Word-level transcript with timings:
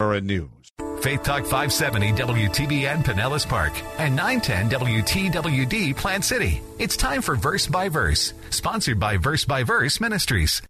Current 0.00 0.26
news. 0.26 0.48
Faith 1.00 1.24
Talk 1.24 1.42
570 1.42 2.12
WTBN 2.12 3.02
Pinellas 3.02 3.44
Park 3.44 3.72
and 3.98 4.14
910 4.14 4.70
WTWD 4.70 5.96
Plant 5.96 6.24
City. 6.24 6.62
It's 6.78 6.96
time 6.96 7.20
for 7.20 7.34
Verse 7.34 7.66
by 7.66 7.88
Verse, 7.88 8.32
sponsored 8.50 9.00
by 9.00 9.16
Verse 9.16 9.44
by 9.44 9.64
Verse 9.64 10.00
Ministries. 10.00 10.62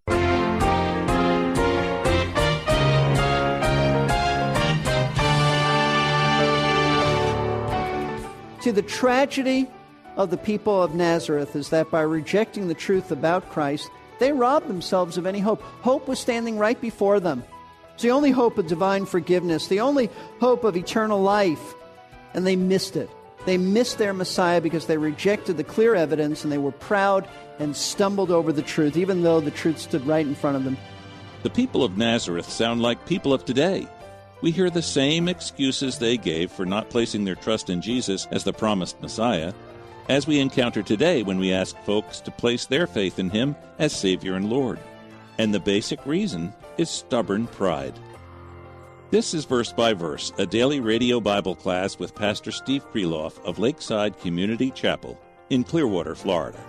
See, 8.62 8.70
the 8.70 8.82
tragedy 8.86 9.68
of 10.16 10.30
the 10.30 10.38
people 10.38 10.82
of 10.82 10.94
Nazareth 10.94 11.54
is 11.54 11.68
that 11.68 11.90
by 11.90 12.00
rejecting 12.00 12.66
the 12.66 12.72
truth 12.72 13.10
about 13.10 13.50
Christ, 13.50 13.90
they 14.20 14.32
robbed 14.32 14.68
themselves 14.68 15.18
of 15.18 15.26
any 15.26 15.40
hope. 15.40 15.60
Hope 15.82 16.08
was 16.08 16.18
standing 16.18 16.56
right 16.56 16.80
before 16.80 17.20
them. 17.20 17.44
It's 17.98 18.04
the 18.04 18.12
only 18.12 18.30
hope 18.30 18.58
of 18.58 18.68
divine 18.68 19.06
forgiveness, 19.06 19.66
the 19.66 19.80
only 19.80 20.08
hope 20.38 20.62
of 20.62 20.76
eternal 20.76 21.20
life. 21.20 21.74
And 22.32 22.46
they 22.46 22.54
missed 22.54 22.94
it. 22.94 23.10
They 23.44 23.58
missed 23.58 23.98
their 23.98 24.14
Messiah 24.14 24.60
because 24.60 24.86
they 24.86 24.96
rejected 24.96 25.56
the 25.56 25.64
clear 25.64 25.96
evidence 25.96 26.44
and 26.44 26.52
they 26.52 26.58
were 26.58 26.70
proud 26.70 27.28
and 27.58 27.74
stumbled 27.74 28.30
over 28.30 28.52
the 28.52 28.62
truth, 28.62 28.96
even 28.96 29.24
though 29.24 29.40
the 29.40 29.50
truth 29.50 29.80
stood 29.80 30.06
right 30.06 30.24
in 30.24 30.36
front 30.36 30.56
of 30.56 30.62
them. 30.62 30.76
The 31.42 31.50
people 31.50 31.82
of 31.82 31.98
Nazareth 31.98 32.48
sound 32.48 32.82
like 32.82 33.04
people 33.04 33.34
of 33.34 33.44
today. 33.44 33.88
We 34.42 34.52
hear 34.52 34.70
the 34.70 34.80
same 34.80 35.26
excuses 35.26 35.98
they 35.98 36.16
gave 36.16 36.52
for 36.52 36.64
not 36.64 36.90
placing 36.90 37.24
their 37.24 37.34
trust 37.34 37.68
in 37.68 37.82
Jesus 37.82 38.28
as 38.30 38.44
the 38.44 38.52
promised 38.52 39.02
Messiah, 39.02 39.52
as 40.08 40.24
we 40.24 40.38
encounter 40.38 40.84
today 40.84 41.24
when 41.24 41.40
we 41.40 41.52
ask 41.52 41.76
folks 41.78 42.20
to 42.20 42.30
place 42.30 42.64
their 42.64 42.86
faith 42.86 43.18
in 43.18 43.30
Him 43.30 43.56
as 43.80 43.92
Savior 43.92 44.36
and 44.36 44.48
Lord. 44.48 44.78
And 45.36 45.52
the 45.52 45.58
basic 45.58 46.06
reason 46.06 46.52
is 46.78 46.88
stubborn 46.88 47.46
pride. 47.48 47.98
This 49.10 49.34
is 49.34 49.44
Verse 49.44 49.72
by 49.72 49.94
Verse, 49.94 50.32
a 50.38 50.46
daily 50.46 50.80
radio 50.80 51.20
Bible 51.20 51.56
class 51.56 51.98
with 51.98 52.14
Pastor 52.14 52.52
Steve 52.52 52.84
Kreloff 52.92 53.44
of 53.44 53.58
Lakeside 53.58 54.18
Community 54.20 54.70
Chapel 54.70 55.20
in 55.50 55.64
Clearwater, 55.64 56.14
Florida. 56.14 56.62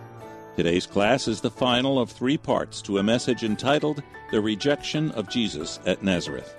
Today's 0.55 0.87
class 0.87 1.27
is 1.27 1.41
the 1.41 1.51
final 1.51 1.99
of 1.99 2.09
three 2.09 2.37
parts 2.37 2.81
to 2.81 2.97
a 2.97 3.03
message 3.03 3.43
entitled 3.43 4.01
The 4.31 4.41
Rejection 4.41 5.11
of 5.11 5.29
Jesus 5.29 5.79
at 5.85 6.01
Nazareth. 6.01 6.55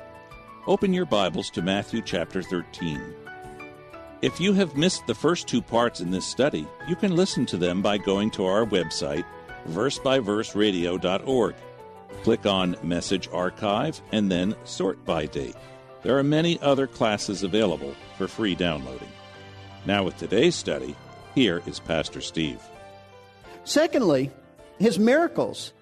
Open 0.66 0.94
your 0.94 1.06
Bibles 1.06 1.50
to 1.50 1.62
Matthew 1.62 2.02
chapter 2.02 2.42
13. 2.42 3.00
If 4.22 4.38
you 4.38 4.52
have 4.52 4.76
missed 4.76 5.06
the 5.06 5.14
first 5.14 5.48
two 5.48 5.62
parts 5.62 6.00
in 6.00 6.10
this 6.10 6.26
study, 6.26 6.68
you 6.86 6.94
can 6.94 7.16
listen 7.16 7.46
to 7.46 7.56
them 7.56 7.82
by 7.82 7.98
going 7.98 8.30
to 8.32 8.44
our 8.44 8.64
website, 8.64 9.24
versebyverseradio.org. 9.68 11.54
Click 12.22 12.46
on 12.46 12.76
Message 12.82 13.28
Archive 13.32 14.00
and 14.12 14.30
then 14.30 14.54
Sort 14.64 15.04
by 15.04 15.26
Date. 15.26 15.56
There 16.02 16.18
are 16.18 16.22
many 16.22 16.58
other 16.60 16.86
classes 16.86 17.42
available 17.42 17.94
for 18.16 18.28
free 18.28 18.54
downloading. 18.54 19.08
Now, 19.86 20.04
with 20.04 20.16
today's 20.18 20.54
study, 20.54 20.94
here 21.34 21.62
is 21.66 21.80
Pastor 21.80 22.20
Steve. 22.20 22.60
Secondly, 23.64 24.30
his 24.78 24.98
miracles. 24.98 25.72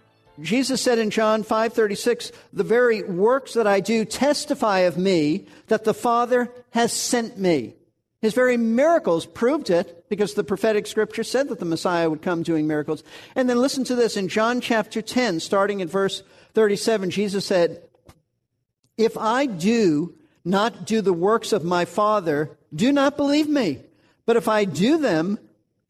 Jesus 0.41 0.81
said 0.81 0.99
in 0.99 1.11
John 1.11 1.43
5:36, 1.43 2.31
"The 2.53 2.62
very 2.62 3.03
works 3.03 3.55
that 3.55 3.66
I 3.66 3.81
do 3.81 4.05
testify 4.05 4.81
of 4.81 4.97
me 4.97 5.47
that 5.66 5.84
the 5.84 5.95
Father 5.95 6.53
has 6.71 6.93
sent 6.93 7.39
me." 7.39 7.75
His 8.21 8.34
very 8.34 8.56
miracles 8.56 9.27
proved 9.27 9.71
it 9.71 10.09
because 10.09 10.34
the 10.34 10.43
prophetic 10.43 10.87
scripture 10.87 11.23
said 11.23 11.49
that 11.49 11.61
the 11.61 11.65
Messiah 11.65 12.11
would 12.11 12.23
come 12.23 12.43
doing 12.43 12.67
miracles. 12.67 13.05
And 13.37 13.49
then 13.49 13.61
listen 13.61 13.84
to 13.84 13.95
this 13.95 14.17
in 14.17 14.29
John 14.29 14.61
chapter 14.61 15.01
10, 15.01 15.39
starting 15.41 15.81
at 15.83 15.89
verse 15.89 16.23
37, 16.55 17.11
Jesus 17.11 17.47
said, 17.47 17.81
"If 18.97 19.17
I 19.17 19.47
do 19.47 20.15
not 20.45 20.84
do 20.84 21.01
the 21.01 21.12
works 21.12 21.53
of 21.53 21.65
my 21.65 21.84
Father, 21.84 22.59
do 22.75 22.91
not 22.91 23.17
believe 23.17 23.49
me. 23.49 23.81
But 24.27 24.37
if 24.37 24.49
I 24.49 24.65
do 24.65 24.99
them, 24.99 25.39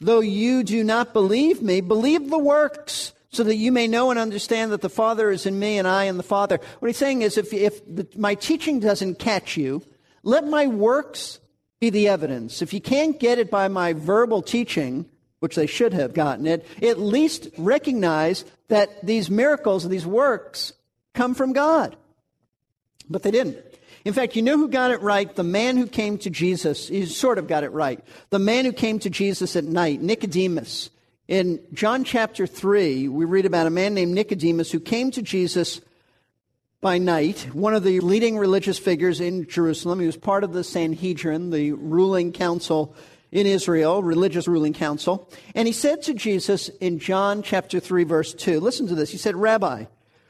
though 0.00 0.21
you 0.21 0.62
do 0.62 0.84
not 0.84 1.15
believe 1.15 1.62
me, 1.62 1.81
believe 1.81 2.28
the 2.28 2.38
works." 2.38 3.12
so 3.31 3.44
that 3.44 3.56
you 3.56 3.71
may 3.71 3.87
know 3.87 4.11
and 4.11 4.19
understand 4.19 4.72
that 4.72 4.81
the 4.81 4.88
Father 4.88 5.31
is 5.31 5.44
in 5.44 5.59
me 5.59 5.77
and 5.78 5.87
I 5.87 6.05
in 6.05 6.17
the 6.17 6.22
Father. 6.22 6.59
What 6.78 6.88
he's 6.88 6.97
saying 6.97 7.21
is 7.21 7.37
if, 7.37 7.53
if 7.53 7.84
the, 7.84 8.06
my 8.17 8.34
teaching 8.34 8.81
doesn't 8.81 9.19
catch 9.19 9.56
you, 9.56 9.83
let 10.22 10.47
my 10.47 10.67
works 10.67 11.38
be 11.81 11.91
the 11.91 12.09
evidence. 12.09 12.62
If 12.62 12.72
you 12.72 12.81
can't 12.81 13.19
get 13.19 13.39
it 13.39 13.50
by 13.50 13.69
my 13.69 13.93
verbal 13.93 14.43
teaching, 14.43 15.06
which 15.41 15.55
they 15.55 15.66
should 15.66 15.93
have 15.93 16.15
gotten 16.15 16.47
it, 16.47 16.66
at 16.83 16.99
least 16.99 17.49
recognize 17.56 18.44
that 18.69 19.05
these 19.05 19.31
miracles 19.31 19.84
and 19.84 19.93
these 19.93 20.06
works 20.06 20.72
come 21.15 21.34
from 21.34 21.53
God. 21.53 21.97
But 23.09 23.22
they 23.22 23.31
didn't. 23.31 23.59
In 24.05 24.12
fact, 24.12 24.37
you 24.37 24.43
know 24.43 24.56
who 24.56 24.69
got 24.69 24.91
it 24.91 25.00
right? 25.03 25.34
The 25.34 25.44
man 25.44 25.77
who 25.77 25.87
came 25.87 26.19
to 26.19 26.31
Jesus, 26.31 26.88
he 26.88 27.06
sort 27.06 27.38
of 27.38 27.47
got 27.47 27.65
it 27.65 27.72
right. 27.72 28.03
The 28.31 28.38
man 28.38 28.65
who 28.65 28.72
came 28.72 28.99
to 29.00 29.11
Jesus 29.11 29.56
at 29.56 29.65
night, 29.65 30.00
Nicodemus. 30.00 30.91
In 31.27 31.61
John 31.75 32.05
chapter 32.05 32.47
3, 32.47 33.09
we 33.09 33.25
read 33.25 33.44
about 33.44 33.67
a 33.67 33.71
man 33.71 33.94
named 33.94 34.15
Nicodemus 34.15 34.71
who 34.71 34.81
came 34.81 35.11
to 35.11 35.22
Jesus 35.22 35.81
by 36.81 36.99
night, 36.99 37.49
one 37.53 37.75
of 37.75 37.83
the 37.83 38.00
leading 38.00 38.39
religious 38.39 38.78
figures 38.78 39.21
in 39.21 39.49
Jerusalem. 39.49 40.00
He 40.00 40.06
was 40.06 40.16
part 40.16 40.44
of 40.44 40.53
the 40.53 40.62
Sanhedrin, 40.62 41.50
the 41.50 41.72
ruling 41.72 42.33
council 42.33 42.94
in 43.33 43.47
Israel, 43.47 44.03
religious 44.03 44.47
ruling 44.47 44.72
council. 44.72 45.28
And 45.55 45.67
he 45.67 45.72
said 45.72 46.03
to 46.03 46.15
Jesus 46.15 46.69
in 46.81 46.99
John 46.99 47.43
chapter 47.43 47.81
3, 47.81 48.05
verse 48.05 48.33
2, 48.33 48.61
listen 48.61 48.87
to 48.87 48.94
this. 48.94 49.11
He 49.11 49.19
said, 49.19 49.37
Rabbi, 49.37 49.87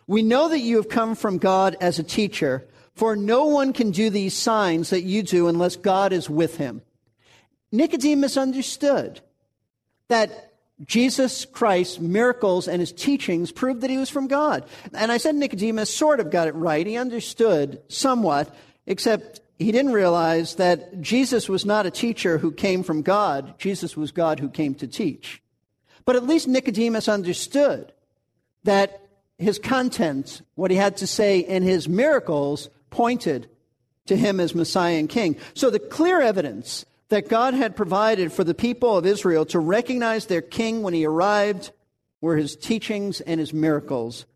we 0.07 0.23
know 0.23 0.49
that 0.49 0.61
you 0.61 0.77
have 0.77 0.89
come 0.89 1.15
from 1.15 1.39
God 1.39 1.77
as 1.81 1.99
a 1.99 2.03
teacher, 2.03 2.67
for 2.95 3.15
no 3.15 3.45
one 3.45 3.73
can 3.73 3.91
do 3.91 4.09
these 4.09 4.37
signs 4.37 4.91
that 4.91 5.03
you 5.03 5.23
do 5.23 5.49
unless 5.49 5.77
God 5.77 6.13
is 6.13 6.31
with 6.31 6.57
him. 6.57 6.83
Nicodemus 7.71 8.39
understood 8.39 9.21
that 10.09 10.48
Jesus 10.85 11.45
Christ's 11.45 11.99
miracles 11.99 12.69
and 12.69 12.81
his 12.81 12.93
teachings 12.93 13.51
proved 13.51 13.81
that 13.81 13.91
he 13.91 13.99
was 13.99 14.11
from 14.11 14.29
God. 14.29 14.65
And 14.95 15.11
I 15.11 15.17
said 15.17 15.35
Nicodemus 15.35 15.93
sort 15.93 16.21
of 16.21 16.31
got 16.31 16.49
it 16.49 16.55
right. 16.55 16.87
He 16.87 16.97
understood 16.97 17.83
somewhat, 17.89 18.55
except 18.87 19.41
he 19.59 19.73
didn't 19.73 19.93
realize 19.93 20.55
that 20.55 21.01
Jesus 21.01 21.49
was 21.49 21.67
not 21.67 21.87
a 21.87 21.91
teacher 21.91 22.39
who 22.39 22.53
came 22.53 22.85
from 22.85 23.03
God. 23.03 23.59
Jesus 23.59 23.97
was 23.97 24.13
God 24.13 24.39
who 24.39 24.49
came 24.49 24.75
to 24.77 24.87
teach. 24.87 25.43
But 26.05 26.17
at 26.17 26.27
least 26.27 26.47
Nicodemus 26.47 27.09
understood 27.09 27.93
that 28.65 29.09
his 29.37 29.59
content, 29.59 30.43
what 30.55 30.71
he 30.71 30.77
had 30.77 30.97
to 30.99 31.07
say, 31.07 31.45
and 31.45 31.65
his 31.65 31.89
miracles 31.89 32.71
pointed 32.91 33.49
to 34.07 34.17
him 34.17 34.41
as 34.41 34.55
Messiah 34.55 34.97
and 34.97 35.09
King. 35.09 35.37
So 35.55 35.71
the 35.71 35.79
clear 35.79 36.21
evidence 36.21 36.85
that 37.09 37.29
God 37.29 37.55
had 37.55 37.77
provided 37.77 38.33
for 38.33 38.45
the 38.45 38.55
people 38.55 38.97
of 38.97 39.07
Israel 39.07 39.47
to 39.47 39.59
recognize 39.59 40.27
their 40.27 40.43
king 40.43 40.83
when 40.83 40.95
he 40.95 41.07
arrived 41.07 41.71
were 42.21 42.37
his 42.37 42.57
teachings 42.57 43.21
and 43.21 43.41
his 43.41 43.53
miracles. 43.53 44.27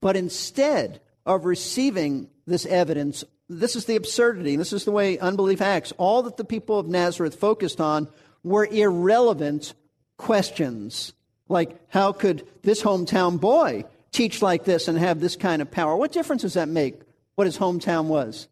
But 0.00 0.16
instead 0.16 1.00
of 1.24 1.44
receiving 1.44 2.28
this 2.46 2.66
evidence, 2.66 3.24
this 3.48 3.76
is 3.76 3.86
the 3.86 3.96
absurdity, 3.96 4.56
this 4.56 4.72
is 4.72 4.84
the 4.84 4.92
way 4.92 5.18
unbelief 5.18 5.60
acts. 5.60 5.92
All 5.96 6.22
that 6.24 6.36
the 6.36 6.44
people 6.44 6.78
of 6.78 6.86
Nazareth 6.86 7.36
focused 7.36 7.80
on 7.80 8.08
were 8.42 8.66
irrelevant 8.66 9.74
questions. 10.16 11.12
Like, 11.48 11.80
how 11.88 12.12
could 12.12 12.46
this 12.62 12.82
hometown 12.82 13.40
boy 13.40 13.84
teach 14.12 14.42
like 14.42 14.64
this 14.64 14.88
and 14.88 14.98
have 14.98 15.20
this 15.20 15.36
kind 15.36 15.62
of 15.62 15.70
power? 15.70 15.96
What 15.96 16.12
difference 16.12 16.42
does 16.42 16.54
that 16.54 16.68
make 16.68 17.00
what 17.36 17.46
his 17.46 17.58
hometown 17.58 18.06
was? 18.06 18.48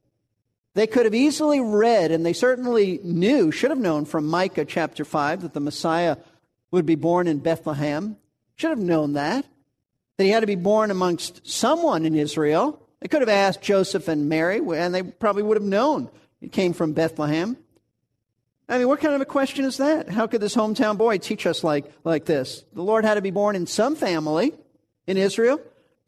They 0.76 0.86
could 0.86 1.06
have 1.06 1.14
easily 1.14 1.58
read, 1.58 2.10
and 2.10 2.24
they 2.24 2.34
certainly 2.34 3.00
knew, 3.02 3.50
should 3.50 3.70
have 3.70 3.78
known 3.78 4.04
from 4.04 4.26
Micah 4.26 4.66
chapter 4.66 5.06
5 5.06 5.40
that 5.40 5.54
the 5.54 5.60
Messiah 5.60 6.18
would 6.70 6.84
be 6.84 6.96
born 6.96 7.28
in 7.28 7.38
Bethlehem. 7.38 8.18
Should 8.56 8.68
have 8.68 8.78
known 8.78 9.14
that. 9.14 9.46
That 10.18 10.24
he 10.24 10.28
had 10.28 10.40
to 10.40 10.46
be 10.46 10.54
born 10.54 10.90
amongst 10.90 11.48
someone 11.48 12.04
in 12.04 12.14
Israel. 12.14 12.78
They 13.00 13.08
could 13.08 13.22
have 13.22 13.28
asked 13.30 13.62
Joseph 13.62 14.06
and 14.06 14.28
Mary, 14.28 14.60
and 14.74 14.94
they 14.94 15.02
probably 15.02 15.42
would 15.42 15.56
have 15.56 15.64
known 15.64 16.10
he 16.42 16.48
came 16.48 16.74
from 16.74 16.92
Bethlehem. 16.92 17.56
I 18.68 18.76
mean, 18.76 18.88
what 18.88 19.00
kind 19.00 19.14
of 19.14 19.22
a 19.22 19.24
question 19.24 19.64
is 19.64 19.78
that? 19.78 20.10
How 20.10 20.26
could 20.26 20.42
this 20.42 20.54
hometown 20.54 20.98
boy 20.98 21.16
teach 21.16 21.46
us 21.46 21.64
like, 21.64 21.90
like 22.04 22.26
this? 22.26 22.64
The 22.74 22.82
Lord 22.82 23.06
had 23.06 23.14
to 23.14 23.22
be 23.22 23.30
born 23.30 23.56
in 23.56 23.66
some 23.66 23.96
family 23.96 24.52
in 25.06 25.16
Israel. 25.16 25.58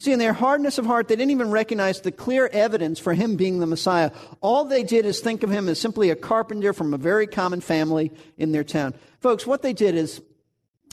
See, 0.00 0.12
in 0.12 0.20
their 0.20 0.32
hardness 0.32 0.78
of 0.78 0.86
heart, 0.86 1.08
they 1.08 1.16
didn't 1.16 1.32
even 1.32 1.50
recognize 1.50 2.00
the 2.00 2.12
clear 2.12 2.46
evidence 2.52 3.00
for 3.00 3.14
him 3.14 3.34
being 3.34 3.58
the 3.58 3.66
Messiah. 3.66 4.12
All 4.40 4.64
they 4.64 4.84
did 4.84 5.04
is 5.04 5.18
think 5.18 5.42
of 5.42 5.50
him 5.50 5.68
as 5.68 5.80
simply 5.80 6.10
a 6.10 6.16
carpenter 6.16 6.72
from 6.72 6.94
a 6.94 6.98
very 6.98 7.26
common 7.26 7.60
family 7.60 8.12
in 8.36 8.52
their 8.52 8.62
town. 8.62 8.94
Folks, 9.20 9.44
what 9.44 9.62
they 9.62 9.72
did 9.72 9.96
is, 9.96 10.22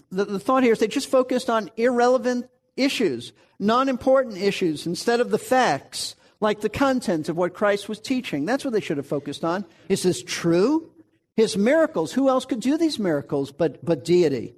the, 0.10 0.26
the 0.26 0.40
thought 0.40 0.64
here 0.64 0.74
is 0.74 0.80
they 0.80 0.88
just 0.88 1.10
focused 1.10 1.52
on 1.52 1.70
irrelevant 1.78 2.50
issues, 2.76 3.32
non 3.60 3.90
important 3.90 4.38
issues, 4.38 4.88
instead 4.88 5.20
of 5.20 5.30
the 5.30 5.38
facts, 5.38 6.16
like 6.40 6.62
the 6.62 6.70
content 6.70 7.30
of 7.30 7.38
what 7.38 7.54
Christ 7.54 7.88
was 7.88 8.00
teaching. 8.00 8.46
That's 8.46 8.66
what 8.66 8.74
they 8.74 8.82
should 8.82 8.98
have 8.98 9.08
focused 9.08 9.44
on. 9.44 9.66
Is 9.88 10.02
this 10.02 10.24
true? 10.24 10.92
His 11.36 11.56
miracles. 11.56 12.14
Who 12.14 12.28
else 12.28 12.46
could 12.46 12.60
do 12.60 12.76
these 12.76 12.98
miracles 12.98 13.52
but, 13.52 13.86
but 13.86 14.04
deity? 14.04 14.56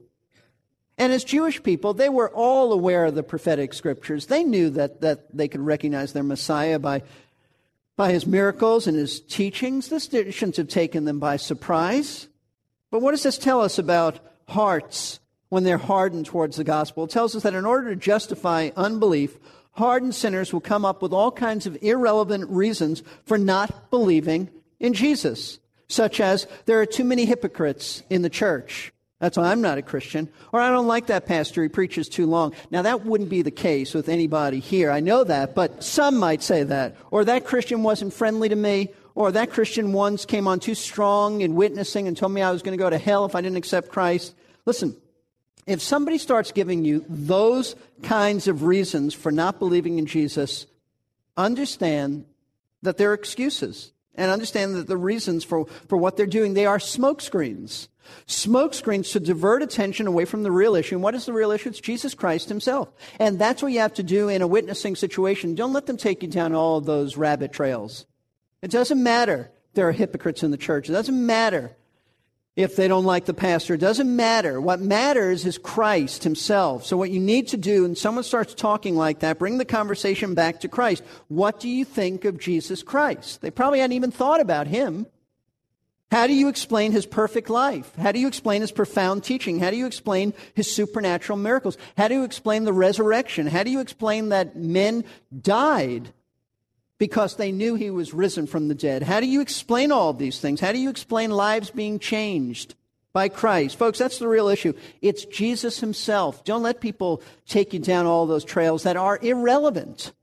And 0.98 1.14
as 1.14 1.24
Jewish 1.24 1.62
people, 1.62 1.94
they 1.94 2.10
were 2.10 2.30
all 2.32 2.74
aware 2.74 3.06
of 3.06 3.16
the 3.16 3.24
prophetic 3.24 3.74
scriptures. 3.74 4.26
They 4.26 4.44
knew 4.44 4.72
that, 4.72 5.02
that 5.02 5.36
they 5.36 5.48
could 5.48 5.62
recognize 5.62 6.14
their 6.14 6.24
Messiah 6.24 6.80
by, 6.80 7.04
by 7.96 8.12
his 8.12 8.26
miracles 8.26 8.88
and 8.88 8.98
his 8.98 9.20
teachings. 9.20 9.90
This 9.90 10.06
shouldn't 10.06 10.58
have 10.58 10.68
taken 10.68 11.06
them 11.06 11.20
by 11.20 11.38
surprise. 11.38 12.28
But 12.90 13.02
what 13.02 13.12
does 13.12 13.24
this 13.24 13.38
tell 13.38 13.62
us 13.62 13.78
about 13.78 14.20
hearts 14.48 15.20
when 15.50 15.64
they're 15.64 15.78
hardened 15.78 16.26
towards 16.26 16.58
the 16.58 16.64
gospel? 16.64 17.04
It 17.04 17.12
tells 17.12 17.36
us 17.36 17.44
that 17.44 17.54
in 17.54 17.66
order 17.66 17.92
to 17.92 17.96
justify 17.96 18.72
unbelief, 18.76 19.38
hardened 19.74 20.16
sinners 20.16 20.52
will 20.52 20.62
come 20.62 20.84
up 20.84 21.04
with 21.04 21.14
all 21.14 21.32
kinds 21.32 21.68
of 21.68 21.78
irrelevant 21.84 22.50
reasons 22.50 23.04
for 23.26 23.38
not 23.38 23.92
believing 23.92 24.50
in 24.80 24.94
Jesus, 24.94 25.60
such 25.88 26.20
as 26.20 26.48
there 26.66 26.82
are 26.82 26.88
too 26.88 27.04
many 27.04 27.26
hypocrites 27.26 28.02
in 28.10 28.24
the 28.24 28.30
church. 28.30 28.92
That's 29.20 29.38
why 29.38 29.52
I'm 29.52 29.62
not 29.62 29.80
a 29.80 29.82
Christian. 29.82 30.30
Or 30.52 30.60
I 30.60 30.70
don't 30.70 30.86
like 30.88 31.08
that 31.08 31.26
pastor. 31.26 31.64
He 31.64 31.70
preaches 31.70 32.08
too 32.08 32.28
long. 32.28 32.54
Now, 32.70 32.84
that 32.84 33.04
wouldn't 33.04 33.32
be 33.32 33.42
the 33.42 33.50
case 33.50 33.94
with 33.96 34.10
anybody 34.10 34.60
here. 34.60 34.92
I 34.92 35.00
know 35.00 35.24
that, 35.24 35.56
but 35.56 35.84
some 35.84 36.18
might 36.18 36.44
say 36.44 36.64
that. 36.64 36.96
Or 37.10 37.26
that 37.26 37.46
Christian 37.46 37.82
wasn't 37.82 38.14
friendly 38.14 38.50
to 38.50 38.56
me. 38.56 38.90
Or 39.16 39.32
that 39.32 39.50
Christian 39.50 39.92
once 39.94 40.26
came 40.26 40.48
on 40.48 40.60
too 40.60 40.76
strong 40.76 41.42
in 41.42 41.56
witnessing 41.56 42.08
and 42.08 42.16
told 42.16 42.32
me 42.32 42.44
I 42.44 42.52
was 42.52 42.62
going 42.62 42.78
to 42.78 42.84
go 42.84 42.90
to 42.90 43.00
hell 43.00 43.26
if 43.26 43.34
I 43.34 43.42
didn't 43.42 43.58
accept 43.58 43.90
Christ. 43.90 44.36
Listen, 44.66 44.96
if 45.66 45.82
somebody 45.82 46.20
starts 46.20 46.52
giving 46.52 46.86
you 46.86 47.04
those 47.10 47.76
kinds 48.04 48.48
of 48.48 48.64
reasons 48.64 49.16
for 49.16 49.32
not 49.32 49.58
believing 49.58 49.98
in 49.98 50.06
Jesus, 50.06 50.68
understand 51.36 52.26
that 52.84 52.98
they're 52.98 53.16
excuses. 53.16 53.92
And 54.18 54.32
understand 54.32 54.76
that 54.76 54.88
the 54.88 54.98
reasons 54.98 55.44
for, 55.44 55.68
for 55.88 55.98
what 55.98 56.18
they're 56.18 56.26
doing, 56.26 56.54
they 56.54 56.66
are 56.66 56.80
smokescreens. 56.80 57.88
Smoke 58.26 58.74
screens 58.74 59.12
to 59.12 59.20
divert 59.20 59.62
attention 59.62 60.08
away 60.08 60.26
from 60.26 60.44
the 60.44 60.52
real 60.52 60.76
issue. 60.76 60.96
And 60.96 61.04
what 61.04 61.16
is 61.16 61.26
the 61.26 61.34
real 61.34 61.52
issue? 61.52 61.70
It's 61.70 61.80
Jesus 61.80 62.14
Christ 62.14 62.50
himself. 62.50 62.90
And 63.20 63.38
that's 63.38 63.62
what 63.62 63.72
you 63.72 63.80
have 63.80 63.94
to 63.96 64.04
do 64.04 64.30
in 64.30 64.42
a 64.42 64.48
witnessing 64.48 64.96
situation. 64.96 65.56
Don't 65.56 65.74
let 65.74 65.86
them 65.86 65.98
take 65.98 66.24
you 66.24 66.30
down 66.30 66.54
all 66.54 66.82
those 66.82 67.16
rabbit 67.18 67.52
trails. 67.52 68.06
It 68.62 68.72
doesn't 68.72 69.02
matter 69.02 69.52
there 69.74 69.88
are 69.88 69.94
hypocrites 69.94 70.42
in 70.42 70.52
the 70.52 70.58
church. 70.58 70.90
It 70.90 70.94
doesn't 70.94 71.26
matter 71.26 71.77
if 72.58 72.76
they 72.76 72.88
don't 72.88 73.06
like 73.06 73.26
the 73.26 73.36
pastor. 73.36 73.76
It 73.76 73.80
doesn't 73.80 74.14
matter. 74.14 74.60
What 74.60 74.82
matters 74.82 75.46
is 75.46 75.60
Christ 75.60 76.24
himself. 76.24 76.86
So 76.86 76.98
what 76.98 77.12
you 77.12 77.20
need 77.20 77.48
to 77.50 77.58
do, 77.58 77.86
and 77.86 77.96
someone 77.96 78.24
starts 78.24 78.56
talking 78.56 78.98
like 78.98 79.20
that, 79.20 79.38
bring 79.38 79.60
the 79.60 79.64
conversation 79.66 80.34
back 80.34 80.62
to 80.62 80.68
Christ. 80.68 81.04
What 81.28 81.60
do 81.60 81.70
you 81.70 81.86
think 81.86 82.26
of 82.26 82.40
Jesus 82.40 82.82
Christ? 82.82 83.42
They 83.42 83.52
probably 83.52 83.80
hadn't 83.80 83.96
even 83.96 84.10
thought 84.10 84.42
about 84.42 84.66
him. 84.66 85.06
How 86.10 86.26
do 86.26 86.34
you 86.34 86.48
explain 86.48 86.94
his 86.94 87.06
perfect 87.06 87.50
life? 87.50 87.94
How 87.96 88.12
do 88.12 88.20
you 88.20 88.28
explain 88.28 88.62
his 88.62 88.72
profound 88.72 89.24
teaching? 89.24 89.60
How 89.60 89.70
do 89.70 89.78
you 89.78 89.86
explain 89.86 90.34
his 90.56 90.74
supernatural 90.74 91.38
miracles? 91.38 91.78
How 91.96 92.08
do 92.08 92.16
you 92.16 92.24
explain 92.24 92.64
the 92.64 92.74
resurrection? 92.74 93.46
How 93.46 93.62
do 93.64 93.70
you 93.70 93.82
explain 93.82 94.30
that 94.30 94.56
men 94.56 95.04
died 95.40 96.12
because 96.98 97.36
they 97.36 97.52
knew 97.52 97.76
he 97.76 97.90
was 97.90 98.14
risen 98.14 98.48
from 98.48 98.68
the 98.68 98.76
dead? 98.76 99.04
How 99.04 99.20
do 99.20 99.28
you 99.28 99.42
explain 99.42 99.92
all 99.92 100.14
these 100.14 100.40
things? 100.40 100.60
How 100.60 100.72
do 100.72 100.80
you 100.80 100.90
explain 100.90 101.30
lives 101.32 101.70
being 101.70 102.00
changed 102.00 102.76
by 103.14 103.30
Christ? 103.30 103.78
Folks, 103.78 104.00
that's 104.00 104.20
the 104.20 104.28
real 104.28 104.48
issue. 104.48 104.74
It's 105.02 105.26
Jesus 105.26 105.80
himself. 105.80 106.44
Don't 106.44 106.64
let 106.64 106.82
people 106.82 107.22
take 107.48 107.74
you 107.74 107.80
down 107.80 108.06
all 108.06 108.26
those 108.26 108.44
trails 108.44 108.84
that 108.84 108.98
are 108.98 109.20
irrelevant. 109.22 110.14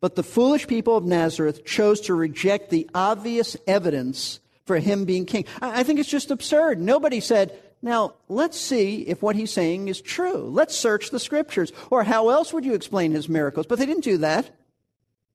But 0.00 0.14
the 0.14 0.22
foolish 0.22 0.66
people 0.66 0.96
of 0.96 1.04
Nazareth 1.04 1.64
chose 1.64 2.02
to 2.02 2.14
reject 2.14 2.70
the 2.70 2.88
obvious 2.94 3.56
evidence 3.66 4.40
for 4.64 4.78
him 4.78 5.06
being 5.06 5.26
king. 5.26 5.46
I 5.60 5.82
think 5.82 5.98
it's 5.98 6.10
just 6.10 6.30
absurd. 6.30 6.78
Nobody 6.78 7.20
said, 7.20 7.58
now, 7.80 8.14
let's 8.28 8.60
see 8.60 9.02
if 9.02 9.22
what 9.22 9.36
he's 9.36 9.52
saying 9.52 9.88
is 9.88 10.00
true. 10.00 10.50
Let's 10.52 10.76
search 10.76 11.10
the 11.10 11.18
scriptures. 11.18 11.72
Or 11.90 12.04
how 12.04 12.28
else 12.28 12.52
would 12.52 12.64
you 12.64 12.74
explain 12.74 13.12
his 13.12 13.28
miracles? 13.28 13.66
But 13.66 13.78
they 13.78 13.86
didn't 13.86 14.04
do 14.04 14.18
that 14.18 14.50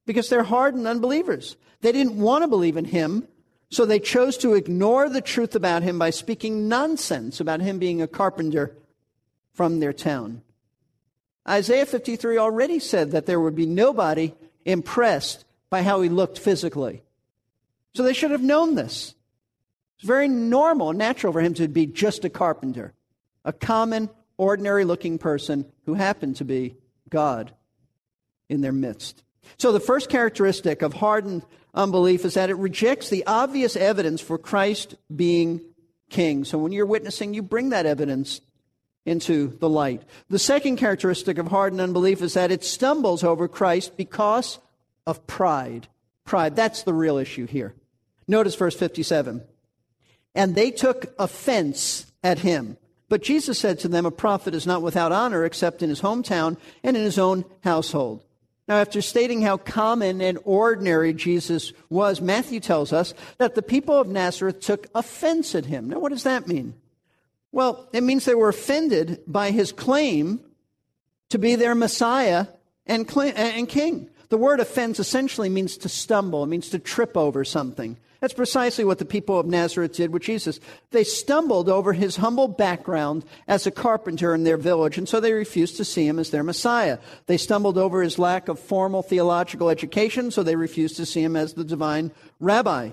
because 0.05 0.29
they're 0.29 0.43
hardened 0.43 0.87
unbelievers. 0.87 1.55
They 1.81 1.91
didn't 1.91 2.17
want 2.17 2.43
to 2.43 2.47
believe 2.47 2.77
in 2.77 2.85
him, 2.85 3.27
so 3.69 3.85
they 3.85 3.99
chose 3.99 4.37
to 4.37 4.53
ignore 4.53 5.09
the 5.09 5.21
truth 5.21 5.55
about 5.55 5.83
him 5.83 5.97
by 5.97 6.09
speaking 6.09 6.67
nonsense 6.67 7.39
about 7.39 7.61
him 7.61 7.79
being 7.79 8.01
a 8.01 8.07
carpenter 8.07 8.75
from 9.53 9.79
their 9.79 9.93
town. 9.93 10.41
Isaiah 11.47 11.85
53 11.85 12.37
already 12.37 12.79
said 12.79 13.11
that 13.11 13.25
there 13.25 13.39
would 13.39 13.55
be 13.55 13.65
nobody 13.65 14.33
impressed 14.65 15.45
by 15.69 15.81
how 15.81 16.01
he 16.01 16.09
looked 16.09 16.39
physically. 16.39 17.03
So 17.95 18.03
they 18.03 18.13
should 18.13 18.31
have 18.31 18.43
known 18.43 18.75
this. 18.75 19.13
It's 19.97 20.07
very 20.07 20.27
normal 20.27 20.93
natural 20.93 21.33
for 21.33 21.41
him 21.41 21.53
to 21.55 21.67
be 21.67 21.85
just 21.85 22.25
a 22.25 22.29
carpenter, 22.29 22.93
a 23.43 23.53
common, 23.53 24.09
ordinary 24.37 24.85
looking 24.85 25.17
person 25.17 25.65
who 25.85 25.93
happened 25.93 26.37
to 26.37 26.45
be 26.45 26.75
God 27.09 27.53
in 28.49 28.61
their 28.61 28.71
midst. 28.71 29.23
So 29.57 29.71
the 29.71 29.79
first 29.79 30.09
characteristic 30.09 30.81
of 30.81 30.93
hardened 30.93 31.45
unbelief 31.73 32.25
is 32.25 32.35
that 32.35 32.49
it 32.49 32.55
rejects 32.55 33.09
the 33.09 33.25
obvious 33.25 33.75
evidence 33.75 34.21
for 34.21 34.37
Christ 34.37 34.95
being 35.13 35.61
king. 36.09 36.45
So 36.45 36.57
when 36.57 36.71
you're 36.71 36.85
witnessing, 36.85 37.33
you 37.33 37.41
bring 37.41 37.69
that 37.69 37.85
evidence 37.85 38.41
into 39.05 39.57
the 39.59 39.69
light. 39.69 40.03
The 40.29 40.39
second 40.39 40.77
characteristic 40.77 41.37
of 41.37 41.47
hardened 41.47 41.81
unbelief 41.81 42.21
is 42.21 42.35
that 42.35 42.51
it 42.51 42.63
stumbles 42.63 43.23
over 43.23 43.47
Christ 43.47 43.97
because 43.97 44.59
of 45.05 45.27
pride. 45.27 45.87
Pride. 46.23 46.55
That's 46.55 46.83
the 46.83 46.93
real 46.93 47.17
issue 47.17 47.47
here. 47.47 47.73
Notice 48.27 48.55
verse 48.55 48.75
57 48.75 49.43
and 50.35 50.55
they 50.55 50.71
took 50.71 51.13
offense 51.19 52.11
at 52.23 52.39
him. 52.39 52.77
But 53.09 53.21
Jesus 53.21 53.59
said 53.59 53.79
to 53.79 53.87
them, 53.87 54.05
A 54.05 54.11
prophet 54.11 54.55
is 54.55 54.65
not 54.65 54.81
without 54.81 55.11
honor 55.11 55.45
except 55.45 55.83
in 55.83 55.89
his 55.89 56.01
hometown 56.01 56.57
and 56.83 56.97
in 56.97 57.03
his 57.03 57.19
own 57.19 57.45
household. 57.63 58.23
Now, 58.67 58.77
after 58.77 59.01
stating 59.01 59.41
how 59.41 59.57
common 59.57 60.21
and 60.21 60.39
ordinary 60.45 61.13
Jesus 61.13 61.73
was, 61.89 62.21
Matthew 62.21 62.61
tells 62.61 62.93
us 62.93 63.13
that 63.37 63.55
the 63.55 63.61
people 63.61 63.99
of 63.99 64.07
Nazareth 64.07 64.61
took 64.61 64.87
offense 64.95 65.53
at 65.53 65.65
him. 65.65 65.89
Now, 65.89 65.99
what 65.99 66.13
does 66.13 66.23
that 66.23 66.47
mean? 66.47 66.75
Well, 67.51 67.89
it 67.91 68.03
means 68.03 68.25
they 68.25 68.35
were 68.35 68.49
offended 68.49 69.21
by 69.27 69.51
his 69.51 69.71
claim 69.71 70.39
to 71.29 71.37
be 71.37 71.55
their 71.55 71.75
Messiah 71.75 72.47
and, 72.85 73.07
king. 73.07 74.09
The 74.29 74.37
word 74.37 74.59
offense 74.59 74.99
essentially 74.99 75.49
means 75.49 75.77
to 75.77 75.89
stumble, 75.89 76.43
it 76.43 76.47
means 76.47 76.69
to 76.69 76.79
trip 76.79 77.17
over 77.17 77.43
something. 77.43 77.97
That's 78.23 78.33
precisely 78.33 78.85
what 78.85 78.99
the 78.99 79.05
people 79.05 79.37
of 79.37 79.47
Nazareth 79.47 79.97
did 79.97 80.13
with 80.13 80.23
Jesus. 80.23 80.61
They 80.91 81.03
stumbled 81.03 81.67
over 81.67 81.91
his 81.91 82.15
humble 82.15 82.47
background 82.47 83.25
as 83.49 83.67
a 83.67 83.71
carpenter 83.71 84.33
in 84.33 84.45
their 84.45 84.55
village, 84.55 84.97
and 84.97 85.09
so 85.09 85.19
they 85.19 85.33
refused 85.33 85.75
to 85.75 85.83
see 85.83 86.07
him 86.07 86.17
as 86.17 86.29
their 86.29 86.41
Messiah. 86.41 86.99
They 87.25 87.35
stumbled 87.35 87.77
over 87.77 88.01
his 88.01 88.17
lack 88.17 88.47
of 88.47 88.59
formal 88.59 89.03
theological 89.03 89.69
education, 89.69 90.31
so 90.31 90.41
they 90.41 90.55
refused 90.55 90.95
to 90.95 91.05
see 91.05 91.21
him 91.21 91.35
as 91.35 91.53
the 91.53 91.65
divine 91.65 92.13
rabbi. 92.39 92.91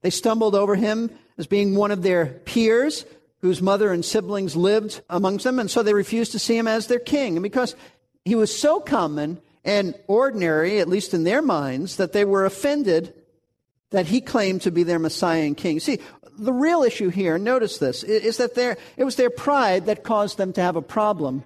They 0.00 0.08
stumbled 0.08 0.54
over 0.54 0.76
him 0.76 1.10
as 1.36 1.46
being 1.46 1.74
one 1.74 1.90
of 1.90 2.02
their 2.02 2.24
peers 2.46 3.04
whose 3.42 3.60
mother 3.60 3.92
and 3.92 4.02
siblings 4.02 4.56
lived 4.56 5.02
amongst 5.10 5.44
them, 5.44 5.58
and 5.58 5.70
so 5.70 5.82
they 5.82 5.92
refused 5.92 6.32
to 6.32 6.38
see 6.38 6.56
him 6.56 6.66
as 6.66 6.86
their 6.86 6.98
king. 6.98 7.36
And 7.36 7.42
because 7.42 7.76
he 8.24 8.34
was 8.34 8.58
so 8.58 8.80
common 8.80 9.42
and 9.62 9.94
ordinary, 10.06 10.80
at 10.80 10.88
least 10.88 11.12
in 11.12 11.24
their 11.24 11.42
minds, 11.42 11.96
that 11.96 12.14
they 12.14 12.24
were 12.24 12.46
offended 12.46 13.12
that 13.90 14.06
he 14.06 14.20
claimed 14.20 14.62
to 14.62 14.70
be 14.70 14.82
their 14.82 14.98
Messiah 14.98 15.42
and 15.42 15.56
King. 15.56 15.80
See, 15.80 15.98
the 16.38 16.52
real 16.52 16.82
issue 16.82 17.10
here, 17.10 17.38
notice 17.38 17.78
this, 17.78 18.02
is 18.02 18.38
that 18.38 18.78
it 18.96 19.04
was 19.04 19.16
their 19.16 19.30
pride 19.30 19.86
that 19.86 20.04
caused 20.04 20.38
them 20.38 20.52
to 20.54 20.62
have 20.62 20.76
a 20.76 20.82
problem 20.82 21.44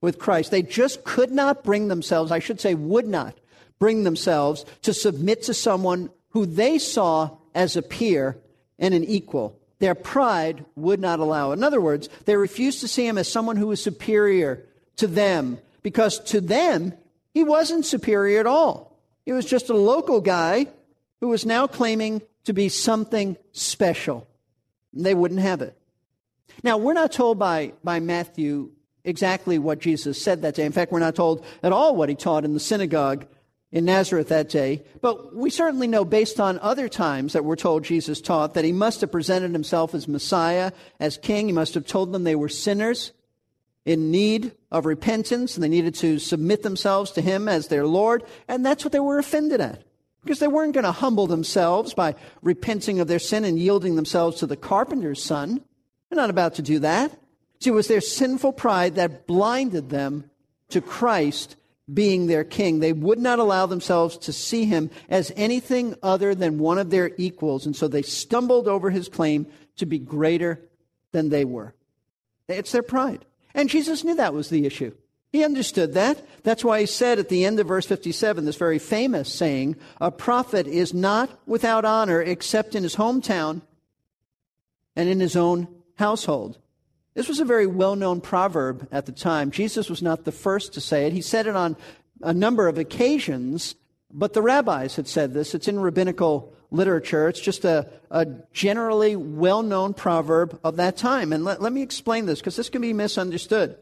with 0.00 0.18
Christ. 0.18 0.50
They 0.50 0.62
just 0.62 1.04
could 1.04 1.30
not 1.30 1.64
bring 1.64 1.88
themselves, 1.88 2.30
I 2.30 2.40
should 2.40 2.60
say, 2.60 2.74
would 2.74 3.06
not 3.06 3.38
bring 3.78 4.04
themselves 4.04 4.64
to 4.82 4.92
submit 4.92 5.44
to 5.44 5.54
someone 5.54 6.10
who 6.30 6.46
they 6.46 6.78
saw 6.78 7.38
as 7.54 7.76
a 7.76 7.82
peer 7.82 8.36
and 8.78 8.94
an 8.94 9.04
equal. 9.04 9.58
Their 9.78 9.94
pride 9.94 10.64
would 10.76 11.00
not 11.00 11.20
allow. 11.20 11.52
In 11.52 11.64
other 11.64 11.80
words, 11.80 12.08
they 12.24 12.36
refused 12.36 12.80
to 12.80 12.88
see 12.88 13.06
him 13.06 13.18
as 13.18 13.30
someone 13.30 13.56
who 13.56 13.68
was 13.68 13.82
superior 13.82 14.64
to 14.96 15.06
them 15.06 15.58
because 15.82 16.20
to 16.20 16.40
them, 16.40 16.92
he 17.34 17.42
wasn't 17.44 17.86
superior 17.86 18.40
at 18.40 18.46
all. 18.46 18.98
He 19.24 19.32
was 19.32 19.46
just 19.46 19.70
a 19.70 19.76
local 19.76 20.20
guy 20.20 20.66
who 21.22 21.28
was 21.28 21.46
now 21.46 21.68
claiming 21.68 22.20
to 22.42 22.52
be 22.52 22.68
something 22.68 23.36
special. 23.52 24.26
They 24.92 25.14
wouldn't 25.14 25.40
have 25.40 25.62
it. 25.62 25.78
Now, 26.64 26.78
we're 26.78 26.94
not 26.94 27.12
told 27.12 27.38
by, 27.38 27.74
by 27.84 28.00
Matthew 28.00 28.72
exactly 29.04 29.56
what 29.56 29.78
Jesus 29.78 30.20
said 30.20 30.42
that 30.42 30.56
day. 30.56 30.66
In 30.66 30.72
fact, 30.72 30.90
we're 30.90 30.98
not 30.98 31.14
told 31.14 31.44
at 31.62 31.72
all 31.72 31.94
what 31.94 32.08
he 32.08 32.16
taught 32.16 32.44
in 32.44 32.54
the 32.54 32.60
synagogue 32.60 33.24
in 33.70 33.84
Nazareth 33.84 34.30
that 34.30 34.48
day. 34.48 34.82
But 35.00 35.32
we 35.32 35.48
certainly 35.48 35.86
know, 35.86 36.04
based 36.04 36.40
on 36.40 36.58
other 36.58 36.88
times 36.88 37.34
that 37.34 37.44
we're 37.44 37.54
told 37.54 37.84
Jesus 37.84 38.20
taught, 38.20 38.54
that 38.54 38.64
he 38.64 38.72
must 38.72 39.00
have 39.00 39.12
presented 39.12 39.52
himself 39.52 39.94
as 39.94 40.08
Messiah, 40.08 40.72
as 40.98 41.18
King. 41.18 41.46
He 41.46 41.52
must 41.52 41.74
have 41.74 41.86
told 41.86 42.10
them 42.10 42.24
they 42.24 42.34
were 42.34 42.48
sinners 42.48 43.12
in 43.84 44.10
need 44.10 44.50
of 44.72 44.86
repentance 44.86 45.54
and 45.54 45.62
they 45.62 45.68
needed 45.68 45.94
to 45.94 46.18
submit 46.18 46.64
themselves 46.64 47.12
to 47.12 47.20
him 47.20 47.48
as 47.48 47.68
their 47.68 47.86
Lord. 47.86 48.24
And 48.48 48.66
that's 48.66 48.84
what 48.84 48.90
they 48.90 48.98
were 48.98 49.20
offended 49.20 49.60
at. 49.60 49.84
Because 50.22 50.38
they 50.38 50.48
weren't 50.48 50.74
going 50.74 50.84
to 50.84 50.92
humble 50.92 51.26
themselves 51.26 51.94
by 51.94 52.14
repenting 52.42 53.00
of 53.00 53.08
their 53.08 53.18
sin 53.18 53.44
and 53.44 53.58
yielding 53.58 53.96
themselves 53.96 54.38
to 54.38 54.46
the 54.46 54.56
carpenter's 54.56 55.22
son. 55.22 55.60
They're 56.08 56.16
not 56.16 56.30
about 56.30 56.54
to 56.54 56.62
do 56.62 56.78
that. 56.80 57.18
See, 57.60 57.70
it 57.70 57.74
was 57.74 57.88
their 57.88 58.00
sinful 58.00 58.52
pride 58.52 58.94
that 58.96 59.26
blinded 59.26 59.90
them 59.90 60.30
to 60.70 60.80
Christ 60.80 61.56
being 61.92 62.26
their 62.26 62.44
king. 62.44 62.78
They 62.78 62.92
would 62.92 63.18
not 63.18 63.38
allow 63.38 63.66
themselves 63.66 64.16
to 64.18 64.32
see 64.32 64.64
him 64.64 64.90
as 65.08 65.32
anything 65.36 65.96
other 66.02 66.34
than 66.34 66.58
one 66.58 66.78
of 66.78 66.90
their 66.90 67.12
equals, 67.18 67.66
and 67.66 67.74
so 67.74 67.88
they 67.88 68.02
stumbled 68.02 68.68
over 68.68 68.90
his 68.90 69.08
claim 69.08 69.46
to 69.76 69.86
be 69.86 69.98
greater 69.98 70.60
than 71.12 71.28
they 71.28 71.44
were. 71.44 71.74
It's 72.48 72.72
their 72.72 72.82
pride. 72.82 73.24
And 73.54 73.68
Jesus 73.68 74.04
knew 74.04 74.14
that 74.14 74.34
was 74.34 74.48
the 74.48 74.66
issue. 74.66 74.92
He 75.32 75.44
understood 75.44 75.94
that. 75.94 76.22
That's 76.42 76.62
why 76.62 76.80
he 76.80 76.86
said 76.86 77.18
at 77.18 77.30
the 77.30 77.46
end 77.46 77.58
of 77.58 77.66
verse 77.66 77.86
57, 77.86 78.44
this 78.44 78.56
very 78.56 78.78
famous 78.78 79.32
saying, 79.32 79.76
A 79.98 80.10
prophet 80.10 80.66
is 80.66 80.92
not 80.92 81.30
without 81.46 81.86
honor 81.86 82.20
except 82.20 82.74
in 82.74 82.82
his 82.82 82.96
hometown 82.96 83.62
and 84.94 85.08
in 85.08 85.20
his 85.20 85.34
own 85.34 85.68
household. 85.94 86.58
This 87.14 87.28
was 87.28 87.40
a 87.40 87.46
very 87.46 87.66
well 87.66 87.96
known 87.96 88.20
proverb 88.20 88.88
at 88.92 89.06
the 89.06 89.12
time. 89.12 89.50
Jesus 89.50 89.88
was 89.88 90.02
not 90.02 90.24
the 90.24 90.32
first 90.32 90.74
to 90.74 90.80
say 90.80 91.06
it. 91.06 91.14
He 91.14 91.22
said 91.22 91.46
it 91.46 91.56
on 91.56 91.76
a 92.20 92.34
number 92.34 92.68
of 92.68 92.76
occasions, 92.76 93.74
but 94.10 94.34
the 94.34 94.42
rabbis 94.42 94.96
had 94.96 95.08
said 95.08 95.32
this. 95.32 95.54
It's 95.54 95.68
in 95.68 95.80
rabbinical 95.80 96.54
literature. 96.70 97.28
It's 97.28 97.40
just 97.40 97.64
a, 97.64 97.88
a 98.10 98.26
generally 98.52 99.16
well 99.16 99.62
known 99.62 99.94
proverb 99.94 100.58
of 100.62 100.76
that 100.76 100.98
time. 100.98 101.32
And 101.32 101.44
let, 101.44 101.62
let 101.62 101.72
me 101.72 101.82
explain 101.82 102.26
this 102.26 102.40
because 102.40 102.56
this 102.56 102.68
can 102.68 102.82
be 102.82 102.92
misunderstood. 102.92 103.78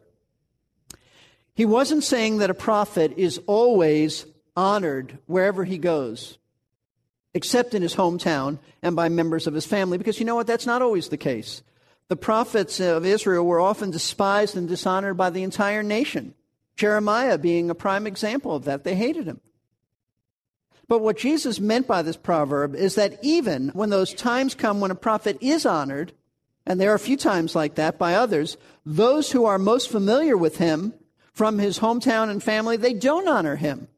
He 1.60 1.66
wasn't 1.66 2.04
saying 2.04 2.38
that 2.38 2.48
a 2.48 2.54
prophet 2.54 3.12
is 3.18 3.38
always 3.46 4.24
honored 4.56 5.18
wherever 5.26 5.62
he 5.62 5.76
goes, 5.76 6.38
except 7.34 7.74
in 7.74 7.82
his 7.82 7.96
hometown 7.96 8.58
and 8.82 8.96
by 8.96 9.10
members 9.10 9.46
of 9.46 9.52
his 9.52 9.66
family, 9.66 9.98
because 9.98 10.18
you 10.18 10.24
know 10.24 10.36
what? 10.36 10.46
That's 10.46 10.64
not 10.64 10.80
always 10.80 11.10
the 11.10 11.18
case. 11.18 11.62
The 12.08 12.16
prophets 12.16 12.80
of 12.80 13.04
Israel 13.04 13.44
were 13.44 13.60
often 13.60 13.90
despised 13.90 14.56
and 14.56 14.66
dishonored 14.68 15.18
by 15.18 15.28
the 15.28 15.42
entire 15.42 15.82
nation. 15.82 16.32
Jeremiah 16.76 17.36
being 17.36 17.68
a 17.68 17.74
prime 17.74 18.06
example 18.06 18.56
of 18.56 18.64
that. 18.64 18.84
They 18.84 18.94
hated 18.94 19.26
him. 19.26 19.42
But 20.88 21.02
what 21.02 21.18
Jesus 21.18 21.60
meant 21.60 21.86
by 21.86 22.00
this 22.00 22.16
proverb 22.16 22.74
is 22.74 22.94
that 22.94 23.18
even 23.20 23.68
when 23.74 23.90
those 23.90 24.14
times 24.14 24.54
come 24.54 24.80
when 24.80 24.90
a 24.90 24.94
prophet 24.94 25.36
is 25.42 25.66
honored, 25.66 26.14
and 26.64 26.80
there 26.80 26.90
are 26.90 26.94
a 26.94 26.98
few 26.98 27.18
times 27.18 27.54
like 27.54 27.74
that 27.74 27.98
by 27.98 28.14
others, 28.14 28.56
those 28.86 29.32
who 29.32 29.44
are 29.44 29.58
most 29.58 29.90
familiar 29.90 30.38
with 30.38 30.56
him 30.56 30.94
from 31.40 31.58
his 31.58 31.78
hometown 31.78 32.28
and 32.28 32.42
family, 32.42 32.76
they 32.76 32.92
don't 32.92 33.26
honor 33.26 33.56
him 33.56 33.88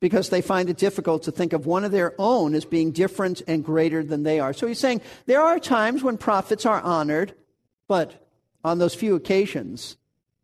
because 0.00 0.30
they 0.30 0.40
find 0.40 0.70
it 0.70 0.78
difficult 0.78 1.22
to 1.24 1.30
think 1.30 1.52
of 1.52 1.66
one 1.66 1.84
of 1.84 1.92
their 1.92 2.14
own 2.16 2.54
as 2.54 2.64
being 2.64 2.92
different 2.92 3.42
and 3.46 3.62
greater 3.62 4.02
than 4.02 4.22
they 4.22 4.40
are. 4.40 4.54
So 4.54 4.66
he's 4.66 4.78
saying 4.78 5.02
there 5.26 5.42
are 5.42 5.58
times 5.58 6.02
when 6.02 6.16
prophets 6.16 6.64
are 6.64 6.80
honored, 6.80 7.34
but 7.88 8.26
on 8.64 8.78
those 8.78 8.94
few 8.94 9.14
occasions, 9.16 9.98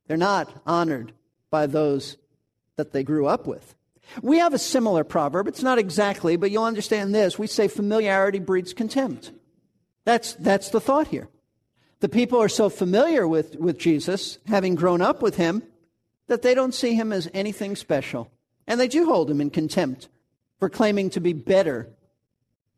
they're 0.07 0.19
not 0.19 0.53
honored 0.67 1.15
by 1.49 1.67
those 1.67 2.19
that 2.77 2.93
they 2.93 3.05
grew 3.05 3.27
up 3.27 3.47
with. 3.47 3.75
We 4.21 4.37
have 4.37 4.53
a 4.53 4.59
similar 4.59 5.03
proverb. 5.03 5.49
It's 5.49 5.63
not 5.63 5.79
exactly, 5.79 6.37
but 6.37 6.51
you'll 6.51 6.65
understand 6.65 7.15
this. 7.15 7.39
We 7.39 7.47
say 7.47 7.69
familiarity 7.69 8.39
breeds 8.39 8.75
contempt. 8.75 9.33
That's, 10.05 10.35
that's 10.35 10.69
the 10.69 10.81
thought 10.81 11.07
here. 11.07 11.27
The 12.01 12.11
people 12.11 12.39
are 12.43 12.51
so 12.51 12.69
familiar 12.69 13.27
with, 13.27 13.57
with 13.57 13.79
Jesus, 13.79 14.37
having 14.47 14.75
grown 14.75 15.01
up 15.01 15.23
with 15.23 15.37
him, 15.37 15.63
that 16.26 16.43
they 16.43 16.54
don't 16.54 16.75
see 16.75 16.95
him 16.95 17.12
as 17.12 17.28
anything 17.35 17.76
special. 17.76 18.31
And 18.66 18.81
they 18.81 18.88
do 18.88 19.07
hold 19.07 19.31
him 19.31 19.40
in 19.40 19.50
contempt 19.50 20.09
for 20.59 20.69
claiming 20.69 21.11
to 21.11 21.21
be 21.21 21.33
better 21.33 21.88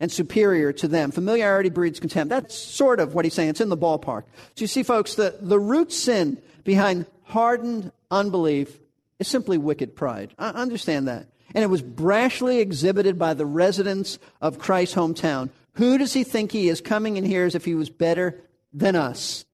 and 0.01 0.11
superior 0.11 0.73
to 0.73 0.89
them. 0.89 1.11
Familiarity 1.11 1.71
breeds 1.71 2.01
contempt. 2.01 2.31
That's 2.31 2.55
sort 2.55 3.01
of 3.01 3.15
what 3.15 3.25
he's 3.25 3.35
saying. 3.35 3.51
It's 3.51 3.61
in 3.61 3.69
the 3.69 3.77
ballpark. 3.77 4.25
So 4.55 4.63
you 4.63 4.67
see, 4.67 4.83
folks, 4.83 5.15
the, 5.15 5.37
the 5.41 5.59
root 5.59 5.93
sin 5.93 6.43
behind 6.65 7.07
hardened 7.25 7.93
unbelief 8.11 8.79
is 9.19 9.29
simply 9.29 9.59
wicked 9.59 9.97
pride. 9.97 10.35
I 10.39 10.51
understand 10.51 11.09
that. 11.09 11.29
And 11.55 11.63
it 11.65 11.69
was 11.69 11.83
brashly 11.83 12.61
exhibited 12.61 13.19
by 13.19 13.35
the 13.35 13.47
residents 13.47 14.19
of 14.43 14.59
Christ's 14.59 14.97
hometown. 14.97 15.51
Who 15.75 15.97
does 15.97 16.13
he 16.13 16.25
think 16.25 16.53
he 16.53 16.69
is 16.69 16.81
coming 16.81 17.17
in 17.17 17.25
here 17.25 17.47
as 17.47 17.55
if 17.55 17.65
he 17.65 17.75
was 17.75 17.89
better 17.89 18.43
than 18.73 18.97
us? 18.97 19.45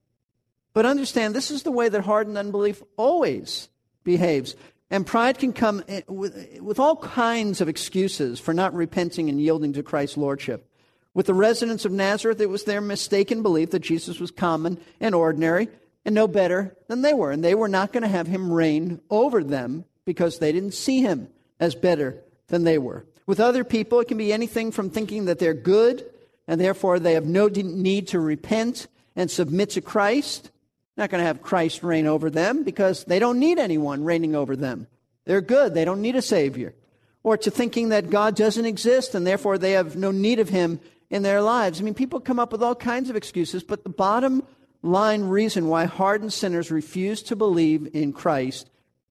But 0.73 0.87
understand, 0.87 1.35
this 1.35 1.51
is 1.51 1.63
the 1.63 1.71
way 1.71 1.89
that 1.89 2.05
hardened 2.05 2.39
unbelief 2.39 2.83
always 2.97 3.69
behaves. 4.05 4.55
And 4.91 5.07
pride 5.07 5.39
can 5.39 5.53
come 5.53 5.83
eh, 5.89 6.03
with, 6.07 6.61
with 6.61 6.79
all 6.79 6.97
kinds 6.97 7.61
of 7.61 7.69
excuses 7.69 8.39
for 8.39 8.53
not 8.53 8.75
repenting 8.75 9.29
and 9.29 9.41
yielding 9.41 9.73
to 9.73 9.83
Christ's 9.83 10.17
lordship. 10.17 10.69
With 11.15 11.27
the 11.27 11.35
residents 11.35 11.85
of 11.85 11.93
Nazareth, 11.93 12.41
it 12.41 12.49
was 12.49 12.65
their 12.65 12.81
mistaken 12.81 13.43
belief 13.43 13.71
that 13.71 13.81
Jesus 13.81 14.19
was 14.21 14.31
common 14.31 14.79
and 15.01 15.15
ordinary 15.15 15.69
and 16.05 16.15
no 16.15 16.27
better 16.27 16.77
than 16.89 17.03
they 17.03 17.15
were. 17.15 17.31
And 17.31 17.45
they 17.45 17.55
were 17.55 17.69
not 17.69 17.93
going 17.93 18.03
to 18.03 18.09
have 18.09 18.27
him 18.27 18.53
reign 18.53 19.01
over 19.11 19.45
them 19.45 19.85
because 20.05 20.39
they 20.39 20.53
didn't 20.53 20.75
see 20.75 21.01
him 21.01 21.29
as 21.61 21.75
better 21.75 22.23
than 22.49 22.65
they 22.65 22.79
were. 22.79 23.07
With 23.27 23.41
other 23.41 23.65
people, 23.65 24.01
it 24.01 24.09
can 24.09 24.19
be 24.19 24.33
anything 24.33 24.73
from 24.73 24.91
thinking 24.91 25.27
that 25.27 25.39
they're 25.39 25.55
good 25.55 26.05
and 26.49 26.61
therefore 26.61 26.99
they 26.99 27.15
have 27.15 27.27
no 27.27 27.47
need 27.47 28.09
to 28.09 28.21
repent 28.21 28.89
and 29.15 29.31
submit 29.31 29.71
to 29.71 29.81
Christ. 29.81 30.51
Not 30.97 31.11
going 31.11 31.21
to 31.21 31.27
have 31.27 31.43
Christ 31.43 31.83
reign 31.83 32.07
over 32.07 32.31
them 32.31 32.65
because 32.65 33.05
they 33.05 33.19
don't 33.19 33.39
need 33.39 33.59
anyone 33.59 34.05
reigning 34.05 34.35
over 34.35 34.57
them. 34.57 34.87
They're 35.25 35.41
good. 35.41 35.75
They 35.75 35.85
don't 35.85 36.03
need 36.03 36.17
a 36.17 36.23
Savior. 36.23 36.75
Or 37.23 37.37
to 37.37 37.51
thinking 37.51 37.91
that 37.91 38.11
God 38.11 38.37
doesn't 38.37 38.67
exist 38.67 39.15
and 39.15 39.27
therefore 39.27 39.57
they 39.57 39.73
have 39.73 39.97
no 39.97 40.11
need 40.11 40.39
of 40.39 40.49
Him 40.49 40.81
in 41.09 41.23
their 41.23 41.41
lives. 41.41 41.81
I 41.81 41.85
mean, 41.85 41.95
people 41.95 42.21
come 42.21 42.41
up 42.41 42.53
with 42.53 42.63
all 42.63 42.75
kinds 42.75 43.11
of 43.11 43.17
excuses, 43.17 43.63
but 43.63 43.85
the 43.85 43.91
bottom 43.91 44.43
line 44.83 45.25
reason 45.25 45.69
why 45.69 45.85
hardened 45.85 46.33
sinners 46.33 46.71
refuse 46.71 47.23
to 47.25 47.37
believe 47.37 47.89
in 47.95 48.13
Christ, 48.13 48.69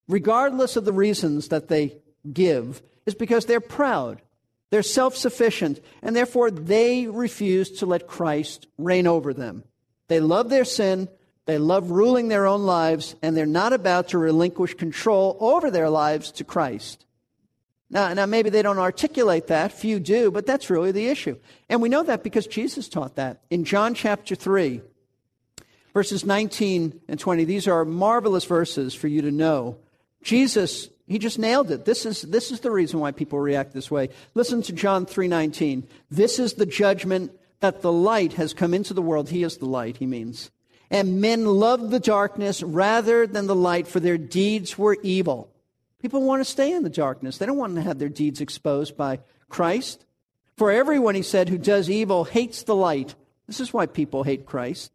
regardless 0.07 0.75
of 0.75 0.83
the 0.83 0.93
reasons 0.93 1.47
that 1.47 1.69
they 1.69 1.97
give, 2.31 2.81
is 3.05 3.15
because 3.15 3.45
they're 3.45 3.61
proud. 3.61 4.21
They're 4.71 4.83
self 4.83 5.15
sufficient, 5.15 5.79
and 6.01 6.15
therefore 6.15 6.49
they 6.49 7.07
refuse 7.07 7.71
to 7.79 7.85
let 7.85 8.07
Christ 8.07 8.67
reign 8.77 9.05
over 9.05 9.33
them. 9.33 9.63
They 10.07 10.19
love 10.19 10.49
their 10.49 10.65
sin, 10.65 11.07
they 11.45 11.57
love 11.57 11.91
ruling 11.91 12.27
their 12.27 12.45
own 12.45 12.63
lives, 12.63 13.15
and 13.21 13.35
they're 13.35 13.45
not 13.45 13.73
about 13.73 14.09
to 14.09 14.17
relinquish 14.17 14.75
control 14.75 15.37
over 15.39 15.71
their 15.71 15.89
lives 15.89 16.31
to 16.33 16.43
Christ. 16.43 17.05
Now, 17.89 18.13
now, 18.13 18.25
maybe 18.25 18.49
they 18.49 18.61
don't 18.61 18.77
articulate 18.79 19.47
that. 19.47 19.73
Few 19.73 19.99
do, 19.99 20.31
but 20.31 20.45
that's 20.45 20.69
really 20.69 20.93
the 20.93 21.07
issue. 21.07 21.37
And 21.67 21.81
we 21.81 21.89
know 21.89 22.03
that 22.03 22.23
because 22.23 22.47
Jesus 22.47 22.87
taught 22.87 23.15
that. 23.15 23.41
In 23.49 23.65
John 23.65 23.93
chapter 23.95 24.33
3, 24.33 24.81
Verses 25.93 26.25
19 26.25 27.01
and 27.07 27.19
20, 27.19 27.43
these 27.43 27.67
are 27.67 27.83
marvelous 27.83 28.45
verses 28.45 28.93
for 28.93 29.07
you 29.07 29.21
to 29.23 29.31
know. 29.31 29.77
Jesus, 30.23 30.87
he 31.05 31.19
just 31.19 31.37
nailed 31.37 31.69
it. 31.69 31.83
This 31.83 32.05
is, 32.05 32.21
this 32.21 32.51
is 32.51 32.61
the 32.61 32.71
reason 32.71 32.99
why 32.99 33.11
people 33.11 33.39
react 33.39 33.73
this 33.73 33.91
way. 33.91 34.09
Listen 34.33 34.61
to 34.63 34.73
John 34.73 35.05
3:19. 35.05 35.83
This 36.09 36.39
is 36.39 36.53
the 36.53 36.65
judgment 36.65 37.31
that 37.59 37.81
the 37.81 37.91
light 37.91 38.33
has 38.33 38.53
come 38.53 38.73
into 38.73 38.93
the 38.93 39.01
world. 39.01 39.29
He 39.29 39.43
is 39.43 39.57
the 39.57 39.65
light, 39.65 39.97
he 39.97 40.05
means. 40.05 40.49
And 40.91 41.21
men 41.21 41.45
loved 41.45 41.89
the 41.89 41.99
darkness 41.99 42.61
rather 42.61 43.25
than 43.25 43.47
the 43.47 43.55
light, 43.55 43.87
for 43.87 43.99
their 43.99 44.17
deeds 44.17 44.77
were 44.77 44.97
evil. 45.01 45.49
People 45.99 46.21
want 46.21 46.41
to 46.41 46.51
stay 46.51 46.71
in 46.71 46.83
the 46.83 46.89
darkness. 46.89 47.37
They 47.37 47.45
don't 47.45 47.57
want 47.57 47.75
to 47.75 47.81
have 47.81 47.97
their 47.97 48.09
deeds 48.09 48.41
exposed 48.41 48.97
by 48.97 49.19
Christ. 49.47 50.05
For 50.57 50.69
everyone, 50.69 51.15
he 51.15 51.21
said, 51.21 51.47
who 51.47 51.57
does 51.57 51.89
evil 51.89 52.25
hates 52.25 52.63
the 52.63 52.75
light. 52.75 53.15
This 53.47 53.59
is 53.59 53.73
why 53.73 53.85
people 53.85 54.23
hate 54.23 54.45
Christ 54.45 54.91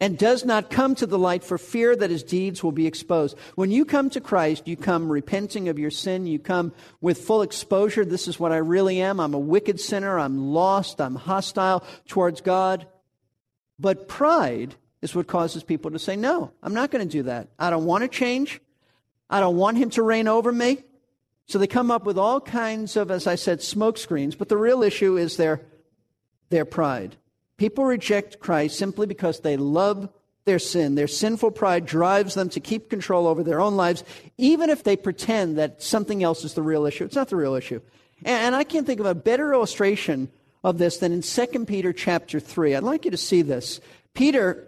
and 0.00 0.18
does 0.18 0.44
not 0.44 0.70
come 0.70 0.94
to 0.94 1.06
the 1.06 1.18
light 1.18 1.42
for 1.42 1.56
fear 1.56 1.96
that 1.96 2.10
his 2.10 2.22
deeds 2.22 2.62
will 2.62 2.72
be 2.72 2.86
exposed. 2.86 3.36
When 3.54 3.70
you 3.70 3.84
come 3.84 4.10
to 4.10 4.20
Christ, 4.20 4.68
you 4.68 4.76
come 4.76 5.10
repenting 5.10 5.68
of 5.68 5.78
your 5.78 5.90
sin. 5.90 6.26
You 6.26 6.38
come 6.38 6.72
with 7.00 7.22
full 7.24 7.42
exposure. 7.42 8.04
This 8.04 8.28
is 8.28 8.38
what 8.38 8.52
I 8.52 8.58
really 8.58 9.00
am. 9.00 9.20
I'm 9.20 9.34
a 9.34 9.38
wicked 9.38 9.80
sinner. 9.80 10.18
I'm 10.18 10.52
lost. 10.52 11.00
I'm 11.00 11.14
hostile 11.14 11.82
towards 12.06 12.40
God. 12.42 12.86
But 13.78 14.08
pride 14.08 14.74
is 15.10 15.14
what 15.14 15.26
causes 15.26 15.62
people 15.62 15.90
to 15.92 15.98
say, 15.98 16.16
No, 16.16 16.52
I'm 16.62 16.74
not 16.74 16.90
going 16.90 17.06
to 17.06 17.10
do 17.10 17.22
that. 17.24 17.48
I 17.58 17.70
don't 17.70 17.84
want 17.84 18.02
to 18.02 18.08
change. 18.08 18.60
I 19.30 19.40
don't 19.40 19.56
want 19.56 19.78
him 19.78 19.90
to 19.90 20.02
reign 20.02 20.28
over 20.28 20.52
me. 20.52 20.78
So 21.46 21.58
they 21.58 21.66
come 21.66 21.90
up 21.90 22.04
with 22.04 22.18
all 22.18 22.40
kinds 22.40 22.96
of, 22.96 23.10
as 23.10 23.26
I 23.26 23.36
said, 23.36 23.62
smoke 23.62 23.98
screens. 23.98 24.34
But 24.34 24.48
the 24.48 24.56
real 24.56 24.82
issue 24.82 25.16
is 25.16 25.36
their, 25.36 25.62
their 26.50 26.64
pride. 26.64 27.16
People 27.56 27.84
reject 27.84 28.40
Christ 28.40 28.78
simply 28.78 29.06
because 29.06 29.40
they 29.40 29.56
love 29.56 30.08
their 30.44 30.58
sin. 30.58 30.94
Their 30.94 31.08
sinful 31.08 31.52
pride 31.52 31.86
drives 31.86 32.34
them 32.34 32.48
to 32.50 32.60
keep 32.60 32.90
control 32.90 33.26
over 33.26 33.42
their 33.42 33.60
own 33.60 33.76
lives, 33.76 34.04
even 34.38 34.70
if 34.70 34.82
they 34.82 34.96
pretend 34.96 35.58
that 35.58 35.82
something 35.82 36.22
else 36.22 36.44
is 36.44 36.54
the 36.54 36.62
real 36.62 36.84
issue. 36.84 37.04
It's 37.04 37.16
not 37.16 37.28
the 37.28 37.36
real 37.36 37.54
issue. 37.54 37.80
And, 38.24 38.54
I 38.54 38.64
can't 38.64 38.86
think 38.86 39.00
of 39.00 39.06
a 39.06 39.14
better 39.14 39.52
illustration 39.52 40.30
of 40.64 40.78
this 40.78 40.98
than 40.98 41.12
in 41.12 41.22
2 41.22 41.64
Peter 41.66 41.92
chapter 41.92 42.40
3. 42.40 42.74
I'd 42.74 42.82
like 42.82 43.04
you 43.04 43.10
to 43.10 43.16
see 43.16 43.42
this. 43.42 43.80
Peter 44.14 44.66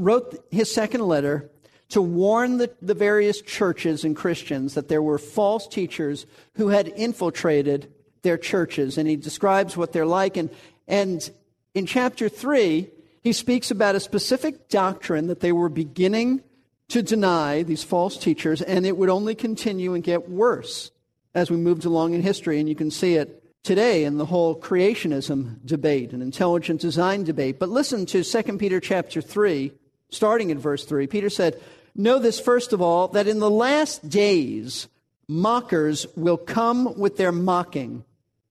wrote 0.00 0.44
his 0.50 0.72
second 0.72 1.02
letter 1.02 1.50
to 1.90 2.00
warn 2.00 2.58
the, 2.58 2.70
the 2.80 2.94
various 2.94 3.40
churches 3.42 4.04
and 4.04 4.16
Christians 4.16 4.74
that 4.74 4.88
there 4.88 5.02
were 5.02 5.18
false 5.18 5.66
teachers 5.66 6.24
who 6.54 6.68
had 6.68 6.88
infiltrated 6.88 7.92
their 8.22 8.38
churches. 8.38 8.96
And 8.96 9.08
he 9.08 9.16
describes 9.16 9.76
what 9.76 9.92
they're 9.92 10.06
like. 10.06 10.36
And, 10.36 10.50
and 10.86 11.28
in 11.74 11.86
chapter 11.86 12.28
3, 12.28 12.88
he 13.22 13.32
speaks 13.32 13.70
about 13.70 13.96
a 13.96 14.00
specific 14.00 14.68
doctrine 14.68 15.26
that 15.26 15.40
they 15.40 15.52
were 15.52 15.68
beginning 15.68 16.42
to 16.88 17.02
deny, 17.02 17.62
these 17.62 17.84
false 17.84 18.16
teachers, 18.16 18.62
and 18.62 18.86
it 18.86 18.96
would 18.96 19.10
only 19.10 19.34
continue 19.34 19.94
and 19.94 20.02
get 20.02 20.28
worse 20.28 20.90
as 21.34 21.50
we 21.50 21.56
moved 21.56 21.84
along 21.84 22.14
in 22.14 22.22
history. 22.22 22.58
And 22.58 22.68
you 22.68 22.74
can 22.74 22.90
see 22.90 23.14
it 23.14 23.44
today 23.62 24.04
in 24.04 24.18
the 24.18 24.26
whole 24.26 24.58
creationism 24.58 25.64
debate 25.64 26.12
and 26.12 26.22
intelligent 26.22 26.80
design 26.80 27.24
debate. 27.24 27.58
But 27.58 27.68
listen 27.68 28.06
to 28.06 28.24
2 28.24 28.58
Peter 28.58 28.80
chapter 28.80 29.20
3, 29.20 29.72
starting 30.10 30.50
in 30.50 30.58
verse 30.58 30.84
3. 30.84 31.06
Peter 31.06 31.30
said, 31.30 31.60
Know 31.94 32.18
this 32.18 32.38
first 32.38 32.72
of 32.72 32.80
all, 32.80 33.08
that 33.08 33.26
in 33.26 33.38
the 33.38 33.50
last 33.50 34.08
days 34.08 34.88
mockers 35.28 36.06
will 36.16 36.36
come 36.36 36.98
with 36.98 37.16
their 37.16 37.32
mocking, 37.32 38.04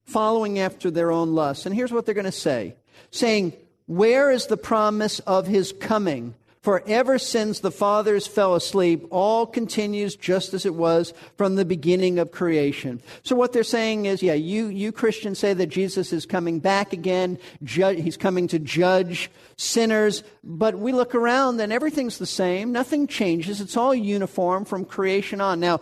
following 0.05 0.59
after 0.59 0.89
their 0.89 1.11
own 1.11 1.35
lusts. 1.35 1.65
And 1.65 1.75
here's 1.75 1.91
what 1.91 2.05
they're 2.05 2.15
going 2.15 2.25
to 2.25 2.31
say 2.31 2.75
saying, 3.11 3.53
Where 3.85 4.31
is 4.31 4.47
the 4.47 4.57
promise 4.57 5.19
of 5.19 5.47
his 5.47 5.71
coming? 5.71 6.35
For 6.61 6.83
ever 6.87 7.17
since 7.17 7.61
the 7.61 7.71
fathers 7.71 8.27
fell 8.27 8.53
asleep, 8.53 9.05
all 9.11 9.45
continues 9.45 10.17
just 10.17 10.53
as 10.53 10.65
it 10.65 10.75
was 10.75 11.13
from 11.37 11.55
the 11.55 11.63
beginning 11.63 12.19
of 12.19 12.31
creation. 12.31 13.01
So 13.23 13.33
what 13.37 13.53
they're 13.53 13.63
saying 13.63 14.07
is, 14.07 14.21
yeah, 14.21 14.33
you, 14.33 14.67
you 14.67 14.91
Christians 14.91 15.39
say 15.39 15.53
that 15.53 15.67
Jesus 15.67 16.11
is 16.11 16.25
coming 16.25 16.59
back 16.59 16.91
again. 16.91 17.39
Ju- 17.63 18.01
he's 18.01 18.17
coming 18.17 18.49
to 18.49 18.59
judge 18.59 19.31
sinners. 19.55 20.21
But 20.43 20.77
we 20.77 20.91
look 20.91 21.15
around 21.15 21.61
and 21.61 21.71
everything's 21.71 22.17
the 22.17 22.25
same. 22.25 22.73
Nothing 22.73 23.07
changes. 23.07 23.61
It's 23.61 23.77
all 23.77 23.95
uniform 23.95 24.65
from 24.65 24.83
creation 24.83 25.39
on. 25.39 25.61
Now, 25.61 25.79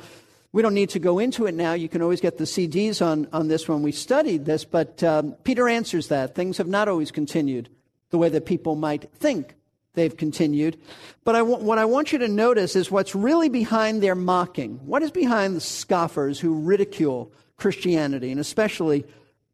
we 0.51 0.61
don't 0.61 0.75
need 0.75 0.91
to 0.91 0.99
go 0.99 1.17
into 1.17 1.47
it 1.47 1.55
now. 1.55 1.73
You 1.73 1.89
can 1.89 2.03
always 2.03 2.21
get 2.21 2.37
the 2.37 2.43
CDs 2.43 3.03
on, 3.03 3.27
on 3.33 3.47
this 3.47 3.67
when 3.67 3.81
we 3.81 3.91
studied 3.91 4.45
this. 4.45 4.63
But 4.63 5.03
um, 5.03 5.31
Peter 5.43 5.67
answers 5.67 6.09
that. 6.09 6.35
Things 6.35 6.59
have 6.59 6.67
not 6.67 6.87
always 6.87 7.09
continued 7.09 7.69
the 8.11 8.19
way 8.19 8.29
that 8.29 8.45
people 8.45 8.75
might 8.75 9.11
think 9.13 9.55
they've 9.97 10.15
continued. 10.15 10.77
But 11.25 11.45
what 11.45 11.77
I 11.77 11.83
want 11.83 12.13
you 12.13 12.19
to 12.19 12.29
notice 12.29 12.77
is 12.77 12.89
what's 12.89 13.15
really 13.15 13.49
behind 13.49 14.01
their 14.01 14.15
mocking. 14.15 14.79
What 14.85 15.03
is 15.03 15.11
behind 15.11 15.55
the 15.55 15.59
scoffers 15.59 16.39
who 16.39 16.61
ridicule 16.61 17.33
Christianity, 17.57 18.31
and 18.31 18.39
especially 18.39 19.03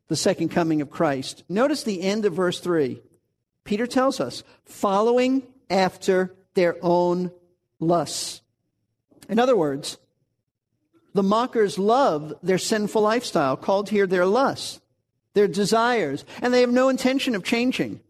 the 0.09 0.15
second 0.15 0.49
coming 0.49 0.81
of 0.81 0.91
Christ? 0.91 1.43
Notice 1.49 1.83
the 1.83 2.03
end 2.03 2.25
of 2.25 2.33
verse 2.33 2.59
3. 2.59 3.01
Peter 3.63 3.87
tells 3.87 4.19
us, 4.19 4.43
following 4.65 5.41
after 5.69 6.35
their 6.53 6.75
own 6.81 7.31
lusts. 7.79 8.41
In 9.29 9.39
other 9.39 9.55
words, 9.55 9.97
the 11.13 11.23
mockers 11.23 11.79
love 11.79 12.33
their 12.43 12.57
sinful 12.57 13.01
lifestyle, 13.01 13.55
called 13.55 13.89
here 13.89 14.05
their 14.05 14.25
lusts, 14.25 14.81
their 15.33 15.47
desires, 15.47 16.25
and 16.41 16.53
they 16.53 16.61
have 16.61 16.71
no 16.71 16.89
intention 16.89 17.33
of 17.33 17.43
changing. 17.43 18.01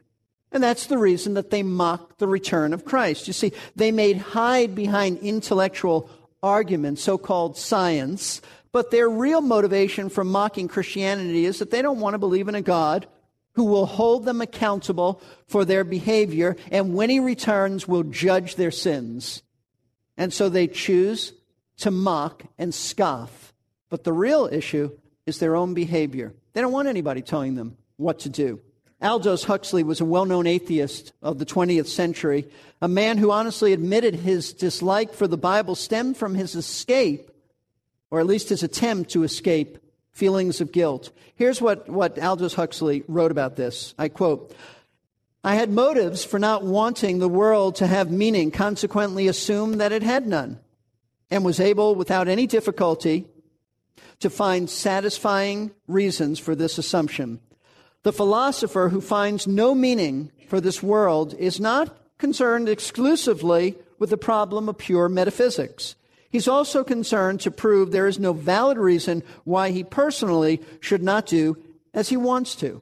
And 0.54 0.62
that's 0.62 0.86
the 0.86 1.00
reason 1.00 1.34
that 1.34 1.50
they 1.50 1.64
mock 1.64 2.20
the 2.20 2.28
return 2.28 2.74
of 2.74 2.86
Christ. 2.86 3.28
You 3.28 3.34
see, 3.34 3.52
they 3.76 3.92
may 3.92 4.14
hide 4.14 4.76
behind 4.76 5.18
intellectual 5.18 6.10
arguments, 6.44 7.02
so 7.02 7.18
called 7.18 7.58
science, 7.58 8.40
but 8.72 8.92
their 8.92 9.10
real 9.10 9.42
motivation 9.42 10.10
for 10.10 10.24
mocking 10.24 10.68
Christianity 10.68 11.46
is 11.46 11.60
that 11.60 11.72
they 11.72 11.82
don't 11.82 12.00
want 12.00 12.14
to 12.14 12.20
believe 12.20 12.48
in 12.48 12.56
a 12.56 12.62
God 12.62 13.08
who 13.54 13.64
will 13.64 13.86
hold 13.86 14.26
them 14.26 14.42
accountable 14.42 15.22
for 15.48 15.66
their 15.66 15.84
behavior 15.84 16.56
and 16.72 16.94
when 16.94 17.10
he 17.10 17.20
returns 17.20 17.88
will 17.88 18.04
judge 18.04 18.56
their 18.56 18.72
sins. 18.72 19.42
And 20.18 20.32
so 20.32 20.50
they 20.50 20.68
choose 20.68 21.34
to 21.78 21.92
mock 21.92 22.44
and 22.58 22.74
scoff. 22.74 23.54
But 23.90 24.04
the 24.04 24.14
real 24.14 24.50
issue 24.52 24.92
is 25.26 25.40
their 25.40 25.56
own 25.56 25.74
behavior. 25.74 26.34
They 26.54 26.62
don't 26.62 26.72
want 26.72 26.88
anybody 26.88 27.22
telling 27.22 27.56
them 27.56 27.78
what 27.98 28.20
to 28.20 28.30
do. 28.30 28.60
Aldous 29.04 29.44
Huxley 29.44 29.84
was 29.84 30.00
a 30.00 30.06
well 30.06 30.24
known 30.24 30.48
atheist 30.48 31.12
of 31.22 31.38
the 31.38 31.46
20th 31.46 31.88
century, 31.88 32.48
a 32.82 32.88
man 32.88 33.18
who 33.18 33.32
honestly 33.32 33.74
admitted 33.74 34.16
his 34.16 34.54
dislike 34.54 35.14
for 35.14 35.28
the 35.28 35.38
Bible 35.38 35.76
stemmed 35.76 36.16
from 36.16 36.36
his 36.36 36.56
escape, 36.56 37.30
or 38.10 38.22
at 38.22 38.28
least 38.28 38.48
his 38.48 38.64
attempt 38.64 39.12
to 39.12 39.24
escape, 39.24 39.78
feelings 40.14 40.62
of 40.62 40.72
guilt. 40.72 41.12
Here's 41.36 41.62
what, 41.62 41.90
what 41.90 42.18
Aldous 42.18 42.54
Huxley 42.54 43.04
wrote 43.10 43.32
about 43.32 43.58
this. 43.58 43.94
I 43.98 44.08
quote, 44.08 44.56
I 45.44 45.56
had 45.56 45.70
motives 45.70 46.24
for 46.24 46.40
not 46.40 46.64
wanting 46.64 47.20
the 47.20 47.28
world 47.28 47.76
to 47.78 47.88
have 47.88 48.10
meaning, 48.10 48.52
consequently 48.52 49.28
assumed 49.28 49.82
that 49.82 49.92
it 49.92 50.04
had 50.04 50.26
none, 50.26 50.60
and 51.30 51.44
was 51.44 51.60
able, 51.60 51.96
without 51.96 52.30
any 52.30 52.48
difficulty, 52.48 53.26
to 54.22 54.30
find 54.30 54.70
satisfying 54.70 55.72
reasons 55.88 56.40
for 56.40 56.56
this 56.56 56.78
assumption. 56.78 57.42
The 58.04 58.14
philosopher 58.14 58.90
who 58.90 59.02
finds 59.02 59.48
no 59.48 59.74
meaning 59.74 60.32
for 60.48 60.62
this 60.62 60.84
world 60.84 61.34
is 61.40 61.60
not 61.60 61.98
concerned 62.18 62.70
exclusively 62.70 63.76
with 63.98 64.10
the 64.10 64.18
problem 64.18 64.70
of 64.70 64.78
pure 64.78 65.10
metaphysics. 65.10 65.96
He's 66.30 66.48
also 66.48 66.84
concerned 66.84 67.40
to 67.42 67.52
prove 67.52 67.92
there 67.92 68.08
is 68.08 68.20
no 68.20 68.34
valid 68.34 68.78
reason 68.78 69.24
why 69.46 69.72
he 69.72 69.84
personally 69.84 70.62
should 70.80 71.04
not 71.04 71.26
do 71.26 71.58
as 71.94 72.10
he 72.10 72.18
wants 72.18 72.56
to. 72.56 72.82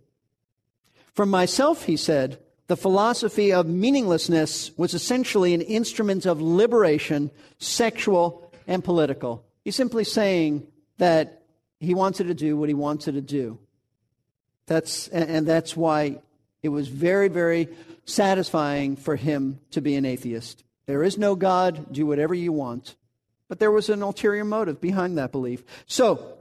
For 1.14 1.26
myself, 1.26 1.86
he 1.86 1.98
said, 1.98 2.40
the 2.68 2.78
philosophy 2.78 3.52
of 3.52 3.68
meaninglessness 3.68 4.72
was 4.78 4.94
essentially 4.94 5.54
an 5.54 5.62
instrument 5.62 6.26
of 6.26 6.42
liberation, 6.42 7.30
sexual 7.58 8.50
and 8.66 8.84
political. 8.84 9.44
He's 9.66 9.76
simply 9.76 10.06
saying 10.06 10.66
that 10.98 11.44
he 11.80 11.94
wanted 11.94 12.28
to 12.28 12.34
do 12.34 12.56
what 12.56 12.70
he 12.70 12.74
wanted 12.74 13.16
to 13.16 13.22
do. 13.22 13.60
That's, 14.72 15.10
and 15.10 15.46
that's 15.46 15.76
why 15.76 16.20
it 16.64 16.70
was 16.70 16.88
very, 16.88 17.28
very 17.28 17.68
satisfying 18.06 18.96
for 18.96 19.18
him 19.18 19.60
to 19.72 19.82
be 19.82 19.96
an 19.96 20.06
atheist. 20.06 20.64
There 20.86 21.04
is 21.04 21.18
no 21.18 21.36
God, 21.36 21.92
do 21.92 22.06
whatever 22.06 22.34
you 22.34 22.54
want. 22.54 22.96
But 23.50 23.60
there 23.60 23.70
was 23.70 23.90
an 23.90 24.02
ulterior 24.02 24.46
motive 24.46 24.80
behind 24.80 25.18
that 25.18 25.34
belief. 25.34 25.62
So, 25.88 26.38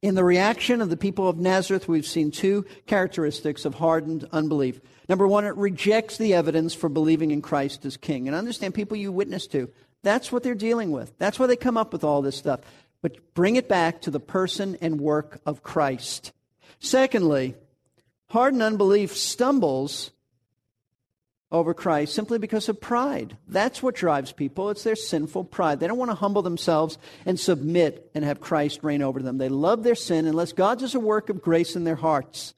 in 0.00 0.14
the 0.14 0.22
reaction 0.22 0.80
of 0.80 0.90
the 0.90 0.96
people 0.96 1.28
of 1.28 1.36
Nazareth, 1.36 1.88
we've 1.88 2.06
seen 2.06 2.30
two 2.30 2.66
characteristics 2.86 3.64
of 3.64 3.74
hardened 3.74 4.28
unbelief. 4.30 4.80
Number 5.08 5.26
one, 5.26 5.44
it 5.44 5.56
rejects 5.56 6.18
the 6.18 6.34
evidence 6.34 6.72
for 6.72 6.88
believing 6.88 7.32
in 7.32 7.42
Christ 7.42 7.84
as 7.84 7.96
king. 7.96 8.28
And 8.28 8.36
understand 8.36 8.76
people 8.76 8.96
you 8.96 9.10
witness 9.10 9.48
to, 9.48 9.68
that's 10.04 10.30
what 10.30 10.44
they're 10.44 10.54
dealing 10.54 10.92
with. 10.92 11.18
That's 11.18 11.40
why 11.40 11.48
they 11.48 11.56
come 11.56 11.76
up 11.76 11.92
with 11.92 12.04
all 12.04 12.22
this 12.22 12.36
stuff. 12.36 12.60
But 13.02 13.34
bring 13.34 13.56
it 13.56 13.68
back 13.68 14.02
to 14.02 14.12
the 14.12 14.20
person 14.20 14.78
and 14.80 15.00
work 15.00 15.40
of 15.44 15.64
Christ. 15.64 16.30
Secondly, 16.84 17.54
hardened 18.28 18.62
unbelief 18.62 19.16
stumbles 19.16 20.10
over 21.50 21.72
Christ 21.72 22.14
simply 22.14 22.36
because 22.38 22.68
of 22.68 22.78
pride. 22.78 23.38
That's 23.48 23.82
what 23.82 23.94
drives 23.94 24.32
people. 24.32 24.68
It's 24.68 24.84
their 24.84 24.94
sinful 24.94 25.44
pride. 25.44 25.80
They 25.80 25.86
don't 25.86 25.96
want 25.96 26.10
to 26.10 26.16
humble 26.16 26.42
themselves 26.42 26.98
and 27.24 27.40
submit 27.40 28.10
and 28.14 28.22
have 28.22 28.38
Christ 28.38 28.80
reign 28.82 29.00
over 29.00 29.22
them. 29.22 29.38
They 29.38 29.48
love 29.48 29.82
their 29.82 29.94
sin 29.94 30.26
unless 30.26 30.52
God 30.52 30.78
does 30.78 30.94
a 30.94 31.00
work 31.00 31.30
of 31.30 31.40
grace 31.40 31.74
in 31.74 31.84
their 31.84 31.94
hearts 31.94 32.52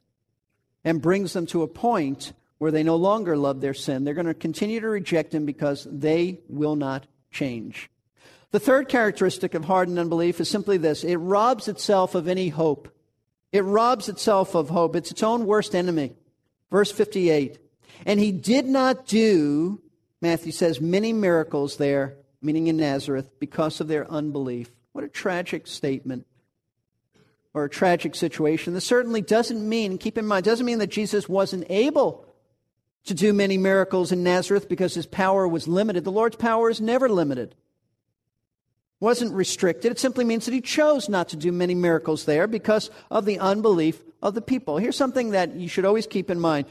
and 0.82 1.00
brings 1.00 1.32
them 1.32 1.46
to 1.46 1.62
a 1.62 1.68
point 1.68 2.32
where 2.58 2.72
they 2.72 2.82
no 2.82 2.96
longer 2.96 3.36
love 3.36 3.60
their 3.60 3.74
sin. 3.74 4.02
They're 4.02 4.12
going 4.12 4.26
to 4.26 4.34
continue 4.34 4.80
to 4.80 4.88
reject 4.88 5.32
Him 5.34 5.46
because 5.46 5.86
they 5.88 6.40
will 6.48 6.74
not 6.74 7.06
change. 7.30 7.90
The 8.50 8.58
third 8.58 8.88
characteristic 8.88 9.54
of 9.54 9.66
hardened 9.66 10.00
unbelief 10.00 10.40
is 10.40 10.50
simply 10.50 10.78
this 10.78 11.04
it 11.04 11.16
robs 11.16 11.68
itself 11.68 12.16
of 12.16 12.26
any 12.26 12.48
hope. 12.48 12.88
It 13.52 13.62
robs 13.62 14.08
itself 14.08 14.54
of 14.54 14.68
hope. 14.68 14.96
It's 14.96 15.10
its 15.10 15.22
own 15.22 15.46
worst 15.46 15.74
enemy. 15.74 16.14
Verse 16.70 16.90
58. 16.90 17.58
And 18.04 18.20
he 18.20 18.32
did 18.32 18.66
not 18.66 19.06
do, 19.06 19.80
Matthew 20.20 20.52
says, 20.52 20.80
many 20.80 21.12
miracles 21.12 21.76
there, 21.76 22.16
meaning 22.42 22.66
in 22.66 22.76
Nazareth, 22.76 23.30
because 23.38 23.80
of 23.80 23.88
their 23.88 24.10
unbelief. 24.10 24.70
What 24.92 25.04
a 25.04 25.08
tragic 25.08 25.66
statement 25.66 26.26
or 27.54 27.64
a 27.64 27.70
tragic 27.70 28.14
situation. 28.14 28.74
This 28.74 28.84
certainly 28.84 29.22
doesn't 29.22 29.66
mean, 29.66 29.98
keep 29.98 30.18
in 30.18 30.26
mind, 30.26 30.44
doesn't 30.44 30.66
mean 30.66 30.78
that 30.78 30.88
Jesus 30.88 31.28
wasn't 31.28 31.64
able 31.70 32.26
to 33.04 33.14
do 33.14 33.32
many 33.32 33.56
miracles 33.56 34.12
in 34.12 34.22
Nazareth 34.22 34.68
because 34.68 34.94
his 34.94 35.06
power 35.06 35.48
was 35.48 35.68
limited. 35.68 36.04
The 36.04 36.12
Lord's 36.12 36.36
power 36.36 36.68
is 36.68 36.80
never 36.80 37.08
limited 37.08 37.54
wasn't 39.00 39.34
restricted. 39.34 39.92
It 39.92 39.98
simply 39.98 40.24
means 40.24 40.46
that 40.46 40.54
he 40.54 40.60
chose 40.60 41.08
not 41.08 41.28
to 41.30 41.36
do 41.36 41.52
many 41.52 41.74
miracles 41.74 42.24
there 42.24 42.46
because 42.46 42.90
of 43.10 43.24
the 43.24 43.38
unbelief 43.38 44.02
of 44.22 44.34
the 44.34 44.40
people. 44.40 44.78
Here's 44.78 44.96
something 44.96 45.30
that 45.30 45.54
you 45.54 45.68
should 45.68 45.84
always 45.84 46.06
keep 46.06 46.30
in 46.30 46.40
mind 46.40 46.66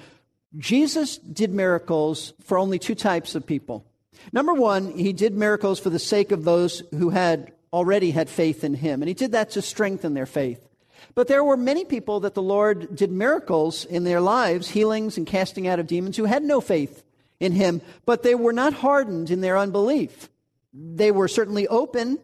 Jesus 0.58 1.18
did 1.18 1.54
miracles 1.54 2.34
for 2.44 2.58
only 2.58 2.80
two 2.80 2.96
types 2.96 3.36
of 3.36 3.46
people. 3.46 3.86
Number 4.32 4.54
one, 4.54 4.92
he 4.98 5.14
did 5.14 5.34
miracles 5.34 5.80
for 5.80 5.90
the 5.90 6.00
sake 6.00 6.32
of 6.32 6.44
those 6.46 6.82
who 6.92 7.10
had 7.10 7.52
already 7.74 8.12
had 8.12 8.30
faith 8.30 8.64
in 8.64 8.74
him, 8.74 9.02
and 9.02 9.10
he 9.10 9.14
did 9.14 9.34
that 9.34 9.52
to 9.52 9.62
strengthen 9.62 10.14
their 10.14 10.26
faith. 10.26 10.66
But 11.14 11.28
there 11.28 11.44
were 11.44 11.58
many 11.58 11.86
people 11.86 12.22
that 12.22 12.34
the 12.34 12.42
Lord 12.42 12.96
did 12.96 13.12
miracles 13.12 13.86
in 13.86 14.06
their 14.06 14.22
lives, 14.22 14.70
healings 14.70 15.18
and 15.18 15.28
casting 15.28 15.68
out 15.68 15.80
of 15.80 15.88
demons, 15.88 16.18
who 16.18 16.26
had 16.26 16.44
no 16.44 16.62
faith 16.62 17.04
in 17.40 17.52
him, 17.52 17.82
but 18.06 18.24
they 18.24 18.34
were 18.34 18.54
not 18.54 18.74
hardened 18.74 19.30
in 19.30 19.42
their 19.42 19.58
unbelief. 19.58 20.30
They 20.78 21.12
were 21.12 21.30
certainly 21.30 21.68
open 21.68 22.20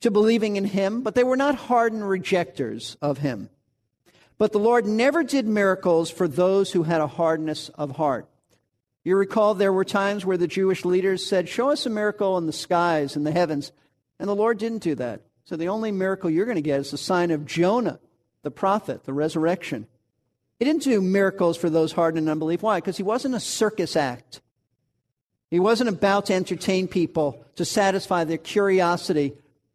to 0.00 0.10
believing 0.10 0.56
in 0.56 0.64
him, 0.64 1.02
but 1.02 1.14
they 1.14 1.22
were 1.22 1.36
not 1.36 1.54
hardened 1.54 2.08
rejectors 2.08 2.96
of 3.00 3.18
him. 3.18 3.50
But 4.36 4.50
the 4.50 4.58
Lord 4.58 4.84
never 4.84 5.22
did 5.22 5.46
miracles 5.46 6.10
for 6.10 6.26
those 6.26 6.72
who 6.72 6.82
had 6.82 7.00
a 7.00 7.06
hardness 7.06 7.68
of 7.70 7.92
heart. 7.92 8.28
You 9.04 9.16
recall 9.16 9.54
there 9.54 9.72
were 9.72 9.84
times 9.84 10.24
where 10.24 10.36
the 10.36 10.48
Jewish 10.48 10.84
leaders 10.84 11.24
said, 11.24 11.48
Show 11.48 11.70
us 11.70 11.86
a 11.86 11.90
miracle 11.90 12.36
in 12.38 12.46
the 12.46 12.52
skies 12.52 13.14
and 13.14 13.24
the 13.24 13.32
heavens. 13.32 13.70
And 14.18 14.28
the 14.28 14.34
Lord 14.34 14.58
didn't 14.58 14.82
do 14.82 14.96
that. 14.96 15.22
So 15.44 15.56
the 15.56 15.68
only 15.68 15.92
miracle 15.92 16.30
you're 16.30 16.46
going 16.46 16.56
to 16.56 16.62
get 16.62 16.80
is 16.80 16.90
the 16.90 16.98
sign 16.98 17.30
of 17.30 17.46
Jonah, 17.46 18.00
the 18.42 18.50
prophet, 18.50 19.04
the 19.04 19.12
resurrection. 19.12 19.86
He 20.58 20.64
didn't 20.64 20.82
do 20.82 21.00
miracles 21.00 21.56
for 21.56 21.70
those 21.70 21.92
hardened 21.92 22.26
in 22.26 22.30
unbelief. 22.30 22.62
Why? 22.62 22.78
Because 22.78 22.96
he 22.96 23.02
wasn't 23.02 23.34
a 23.34 23.40
circus 23.40 23.96
act. 23.96 24.40
He 25.52 25.60
wasn't 25.60 25.90
about 25.90 26.24
to 26.26 26.32
entertain 26.32 26.88
people 26.88 27.44
to 27.56 27.66
satisfy 27.66 28.24
their 28.24 28.38
curiosity 28.38 29.34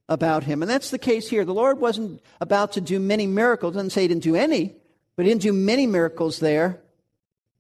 about 0.10 0.44
him. 0.44 0.64
And 0.64 0.72
that's 0.72 0.90
the 0.90 0.98
case 0.98 1.30
here. 1.30 1.46
The 1.46 1.54
Lord 1.54 1.80
wasn't 1.80 2.20
about 2.42 2.72
to 2.72 2.82
do 2.82 3.00
many 3.00 3.28
miracles. 3.28 3.76
Doesn't 3.76 3.92
say 3.92 4.02
he 4.02 4.08
didn't 4.08 4.24
do 4.24 4.34
any, 4.34 4.74
but 5.16 5.26
he 5.26 5.30
didn't 5.30 5.44
do 5.44 5.54
many 5.54 5.86
miracles 5.86 6.40
there 6.40 6.82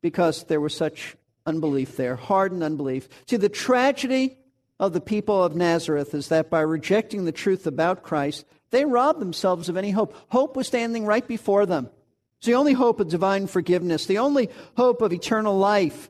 because 0.02 0.46
there 0.46 0.60
was 0.60 0.76
such 0.76 1.16
unbelief 1.46 1.96
there, 1.96 2.16
hardened 2.16 2.64
unbelief. 2.64 3.08
See, 3.28 3.38
the 3.38 3.50
tragedy 3.50 4.40
of 4.80 4.94
the 4.94 5.00
people 5.00 5.44
of 5.44 5.56
Nazareth 5.56 6.16
is 6.16 6.30
that 6.30 6.50
by 6.50 6.62
rejecting 6.62 7.26
the 7.26 7.32
truth 7.32 7.68
about 7.68 8.02
Christ, 8.02 8.46
they 8.72 8.84
robbed 8.84 9.20
themselves 9.20 9.70
of 9.70 9.78
any 9.78 9.92
hope. 9.92 10.16
Hope 10.30 10.56
was 10.56 10.66
standing 10.66 11.06
right 11.06 11.28
before 11.28 11.68
them. 11.68 11.92
It's 12.40 12.48
the 12.48 12.56
only 12.56 12.74
hope 12.74 13.00
of 13.00 13.10
divine 13.10 13.46
forgiveness, 13.46 14.08
the 14.08 14.18
only 14.18 14.50
hope 14.76 15.04
of 15.04 15.14
eternal 15.14 15.56
life, 15.56 16.10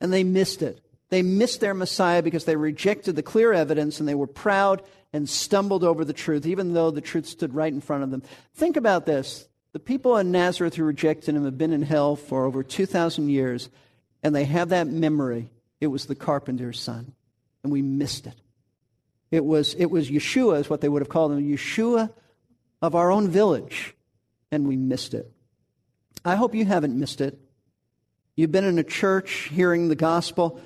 and 0.00 0.10
they 0.10 0.24
missed 0.24 0.62
it. 0.62 0.81
They 1.12 1.20
missed 1.20 1.60
their 1.60 1.74
Messiah 1.74 2.22
because 2.22 2.46
they 2.46 2.56
rejected 2.56 3.16
the 3.16 3.22
clear 3.22 3.52
evidence 3.52 4.00
and 4.00 4.08
they 4.08 4.14
were 4.14 4.26
proud 4.26 4.80
and 5.12 5.28
stumbled 5.28 5.84
over 5.84 6.06
the 6.06 6.14
truth, 6.14 6.46
even 6.46 6.72
though 6.72 6.90
the 6.90 7.02
truth 7.02 7.26
stood 7.26 7.52
right 7.52 7.70
in 7.70 7.82
front 7.82 8.02
of 8.02 8.10
them. 8.10 8.22
Think 8.54 8.78
about 8.78 9.04
this. 9.04 9.46
The 9.74 9.78
people 9.78 10.16
in 10.16 10.32
Nazareth 10.32 10.74
who 10.74 10.84
rejected 10.84 11.34
him 11.34 11.44
have 11.44 11.58
been 11.58 11.74
in 11.74 11.82
hell 11.82 12.16
for 12.16 12.46
over 12.46 12.62
2,000 12.62 13.28
years, 13.28 13.68
and 14.22 14.34
they 14.34 14.46
have 14.46 14.70
that 14.70 14.86
memory. 14.86 15.50
It 15.82 15.88
was 15.88 16.06
the 16.06 16.14
carpenter's 16.14 16.80
son, 16.80 17.12
and 17.62 17.70
we 17.70 17.82
missed 17.82 18.26
it. 18.26 18.40
It 19.30 19.44
was, 19.44 19.74
it 19.74 19.90
was 19.90 20.10
Yeshua, 20.10 20.60
is 20.60 20.70
what 20.70 20.80
they 20.80 20.88
would 20.88 21.02
have 21.02 21.10
called 21.10 21.32
him, 21.32 21.46
Yeshua 21.46 22.10
of 22.80 22.94
our 22.94 23.12
own 23.12 23.28
village, 23.28 23.94
and 24.50 24.66
we 24.66 24.78
missed 24.78 25.12
it. 25.12 25.30
I 26.24 26.36
hope 26.36 26.54
you 26.54 26.64
haven't 26.64 26.98
missed 26.98 27.20
it. 27.20 27.38
You've 28.34 28.50
been 28.50 28.64
in 28.64 28.78
a 28.78 28.82
church 28.82 29.50
hearing 29.52 29.88
the 29.88 29.94
gospel. 29.94 30.58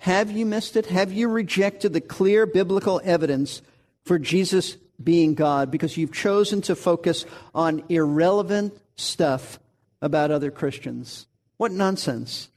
Have 0.00 0.30
you 0.30 0.44
missed 0.44 0.76
it? 0.76 0.86
Have 0.86 1.12
you 1.12 1.28
rejected 1.28 1.92
the 1.92 2.00
clear 2.00 2.46
biblical 2.46 3.00
evidence 3.04 3.62
for 4.04 4.18
Jesus 4.18 4.76
being 5.02 5.34
God 5.34 5.70
because 5.70 5.96
you've 5.96 6.12
chosen 6.12 6.60
to 6.62 6.76
focus 6.76 7.24
on 7.54 7.82
irrelevant 7.88 8.78
stuff 8.96 9.58
about 10.02 10.30
other 10.30 10.50
Christians. 10.50 11.26
What 11.56 11.72
nonsense. 11.72 12.48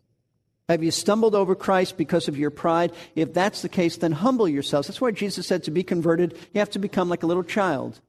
Have 0.69 0.83
you 0.83 0.91
stumbled 0.91 1.35
over 1.35 1.55
Christ 1.55 1.97
because 1.97 2.27
of 2.27 2.37
your 2.37 2.49
pride? 2.49 2.93
If 3.15 3.33
that's 3.33 3.61
the 3.61 3.69
case, 3.69 3.97
then 3.97 4.13
humble 4.13 4.47
yourselves. 4.47 4.87
That's 4.87 5.01
why 5.01 5.11
Jesus 5.11 5.45
said 5.45 5.63
to 5.65 5.71
be 5.71 5.83
converted, 5.83 6.37
you 6.53 6.59
have 6.59 6.69
to 6.71 6.79
become 6.79 7.09
like 7.09 7.23
a 7.23 7.27
little 7.27 7.43
child. 7.43 7.99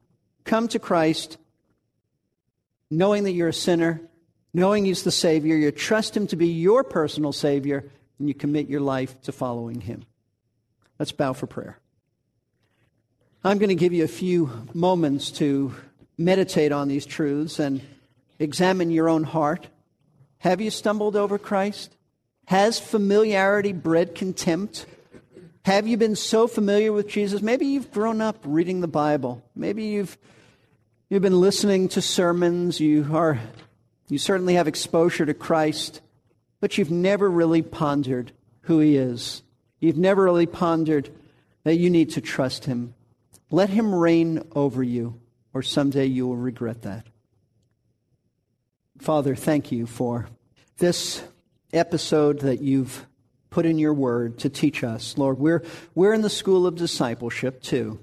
Come 0.45 0.69
to 0.69 0.79
Christ 0.79 1.37
knowing 2.91 3.25
that 3.25 3.33
you're 3.33 3.49
a 3.49 3.53
sinner, 3.53 4.01
knowing 4.53 4.85
He's 4.85 5.03
the 5.03 5.11
Savior. 5.11 5.57
You 5.57 5.73
trust 5.73 6.17
Him 6.17 6.29
to 6.29 6.37
be 6.37 6.47
your 6.49 6.85
personal 6.85 7.33
Savior, 7.33 7.91
and 8.19 8.29
you 8.29 8.35
commit 8.35 8.69
your 8.69 8.81
life 8.81 9.21
to 9.23 9.33
following 9.33 9.81
Him. 9.81 10.05
Let's 10.99 11.13
bow 11.13 11.33
for 11.33 11.47
prayer. 11.47 11.79
I'm 13.43 13.59
going 13.59 13.69
to 13.69 13.75
give 13.75 13.93
you 13.93 14.05
a 14.05 14.09
few 14.09 14.51
moments 14.73 15.31
to 15.33 15.75
meditate 16.17 16.73
on 16.73 16.89
these 16.89 17.05
truths 17.05 17.59
and 17.59 17.83
examine 18.39 18.91
your 18.91 19.09
own 19.09 19.25
heart. 19.25 19.67
Have 20.39 20.61
you 20.61 20.71
stumbled 20.71 21.17
over 21.17 21.39
Christ? 21.39 21.95
Has 22.47 22.79
familiarity 22.79 23.73
bred 23.73 24.15
contempt? 24.15 24.87
Have 25.65 25.87
you 25.87 25.97
been 25.97 26.17
so 26.17 26.47
familiar 26.47 26.93
with 26.93 27.09
Jesus? 27.09 27.41
Maybe 27.41 27.67
you've 27.67 27.91
grown 27.91 28.21
up 28.21 28.39
reading 28.45 28.81
the 28.81 28.89
Bible. 28.89 29.43
Maybe 29.55 29.85
you've 29.85 30.19
you've 31.09 31.23
been 31.23 31.41
listening 31.41 31.89
to 31.89 32.03
sermons. 32.03 32.81
You 32.81 33.09
are 33.13 33.41
you 34.09 34.19
certainly 34.19 34.55
have 34.55 34.69
exposure 34.69 35.25
to 35.25 35.33
Christ, 35.33 36.03
but 36.65 36.79
you've 36.79 36.91
never 36.91 37.31
really 37.31 37.61
pondered 37.61 38.33
who 38.63 38.81
he 38.81 38.97
is. 38.97 39.43
You've 39.81 39.99
never 39.99 40.23
really 40.23 40.47
pondered 40.47 41.11
that 41.63 41.75
you 41.75 41.91
need 41.91 42.09
to 42.13 42.23
trust 42.23 42.65
him. 42.65 42.95
Let 43.51 43.69
him 43.69 43.95
reign 43.95 44.43
over 44.53 44.83
you, 44.83 45.21
or 45.53 45.61
someday 45.63 46.07
you 46.07 46.27
will 46.27 46.39
regret 46.39 46.81
that. 46.81 47.07
Father, 48.99 49.35
thank 49.35 49.73
you 49.73 49.85
for 49.85 50.27
this 50.79 51.23
episode 51.71 52.41
that 52.41 52.63
you've 52.63 53.05
put 53.51 53.67
in 53.67 53.79
your 53.79 53.93
word 53.93 54.39
to 54.39 54.49
teach 54.49 54.83
us. 54.83 55.19
Lord, 55.19 55.39
we're, 55.39 55.63
we're 55.95 56.15
in 56.15 56.23
the 56.23 56.31
school 56.31 56.67
of 56.67 56.77
discipleship 56.77 57.61
too. 57.61 57.99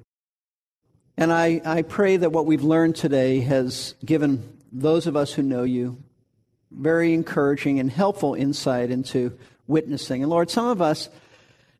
And 1.17 1.33
I, 1.33 1.61
I 1.65 1.81
pray 1.81 2.15
that 2.17 2.31
what 2.31 2.45
we've 2.45 2.61
learned 2.61 2.95
today 2.95 3.39
has 3.39 3.95
given 4.05 4.59
those 4.71 5.07
of 5.07 5.15
us 5.15 5.33
who 5.33 5.41
know 5.41 5.63
you 5.63 5.97
very 6.71 7.13
encouraging 7.13 7.79
and 7.79 7.91
helpful 7.91 8.33
insight 8.33 8.89
into 8.91 9.37
witnessing. 9.67 10.23
And 10.23 10.29
Lord, 10.29 10.49
some 10.49 10.67
of 10.67 10.81
us 10.81 11.09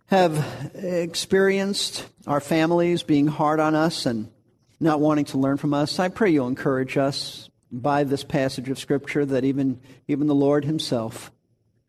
have 0.08 0.72
experienced 0.76 2.06
our 2.28 2.42
families 2.42 3.02
being 3.02 3.28
hard 3.28 3.60
on 3.60 3.76
us 3.76 4.06
and 4.06 4.30
not 4.82 5.00
wanting 5.00 5.26
to 5.26 5.38
learn 5.38 5.58
from 5.58 5.74
us, 5.74 6.00
I 6.00 6.10
pray 6.10 6.32
you'll 6.32 6.48
encourage 6.48 6.98
us 6.98 7.50
by 7.72 8.04
this 8.04 8.24
passage 8.24 8.68
of 8.70 8.80
Scripture 8.80 9.26
that 9.26 9.46
even, 9.46 9.80
even 10.08 10.28
the 10.28 10.36
Lord 10.36 10.66
Himself 10.66 11.32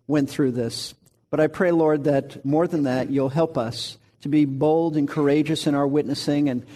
went 0.06 0.28
through 0.28 0.52
this. 0.52 0.94
But 1.30 1.40
I 1.40 1.46
pray, 1.46 1.72
Lord, 1.72 2.04
that 2.04 2.44
more 2.44 2.68
than 2.68 2.82
that, 2.84 3.10
you'll 3.10 3.30
help 3.30 3.56
us 3.56 3.96
to 4.20 4.28
be 4.28 4.44
bold 4.44 4.96
and 4.96 5.08
courageous 5.08 5.66
in 5.66 5.74
our 5.74 5.86
witnessing 5.86 6.50
and 6.50 6.66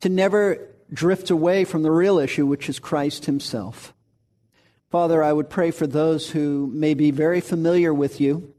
to 0.00 0.08
never 0.08 0.58
drift 0.92 1.30
away 1.30 1.64
from 1.64 1.82
the 1.82 1.90
real 1.90 2.18
issue, 2.18 2.46
which 2.46 2.68
is 2.68 2.78
Christ 2.78 3.26
Himself. 3.26 3.92
Father, 4.90 5.22
I 5.22 5.32
would 5.32 5.50
pray 5.50 5.70
for 5.70 5.86
those 5.86 6.30
who 6.30 6.70
may 6.72 6.94
be 6.94 7.10
very 7.10 7.40
familiar 7.40 7.92
with 7.92 8.20
you 8.20 8.54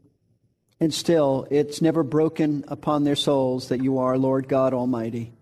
and 0.80 0.94
still, 0.94 1.46
it's 1.50 1.82
never 1.82 2.02
broken 2.02 2.64
upon 2.68 3.02
their 3.02 3.16
souls 3.16 3.68
that 3.68 3.82
you 3.82 3.98
are 3.98 4.16
Lord 4.16 4.48
God 4.48 4.72
Almighty. 4.72 5.32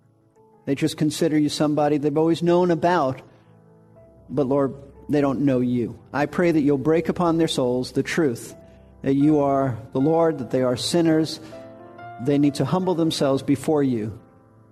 They 0.65 0.75
just 0.75 0.97
consider 0.97 1.39
you 1.39 1.49
somebody 1.49 1.99
they've 1.99 2.17
always 2.17 2.43
known 2.43 2.71
about, 2.71 3.21
but 4.31 4.47
Lord, 4.47 4.75
they 5.09 5.21
don't 5.21 5.41
know 5.41 5.61
you. 5.61 5.99
I 6.13 6.27
pray 6.27 6.51
that 6.51 6.61
you'll 6.61 6.79
break 6.79 7.09
upon 7.09 7.37
their 7.37 7.49
souls 7.49 7.93
the 7.93 8.03
truth 8.03 8.55
that 9.03 9.15
you 9.15 9.41
are 9.41 9.79
the 9.93 10.01
Lord, 10.01 10.39
that 10.39 10.51
they 10.51 10.63
are 10.63 10.77
sinners. 10.77 11.39
They 12.23 12.39
need 12.39 12.55
to 12.55 12.65
humble 12.65 12.95
themselves 12.95 13.43
before 13.43 13.83
you 13.83 14.19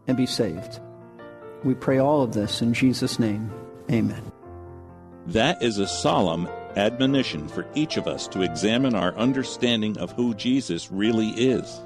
and 0.09 0.16
be 0.16 0.27
saved. 0.27 0.81
We 1.62 1.74
pray 1.74 1.98
all 1.98 2.22
of 2.22 2.33
this 2.33 2.61
in 2.61 2.74
Jesus' 2.74 3.18
name. 3.18 3.53
Amen. 3.92 4.34
That 5.27 5.63
is 5.63 5.79
a 5.79 5.87
solemn 5.87 6.49
admonition 6.77 7.49
for 7.49 7.67
each 7.75 7.97
of 7.97 8.07
us 8.07 8.29
to 8.29 8.43
examine 8.43 8.95
our 8.95 9.15
understanding 9.17 9.97
of 9.97 10.13
who 10.13 10.35
Jesus 10.35 10.93
really 10.93 11.29
is. 11.31 11.81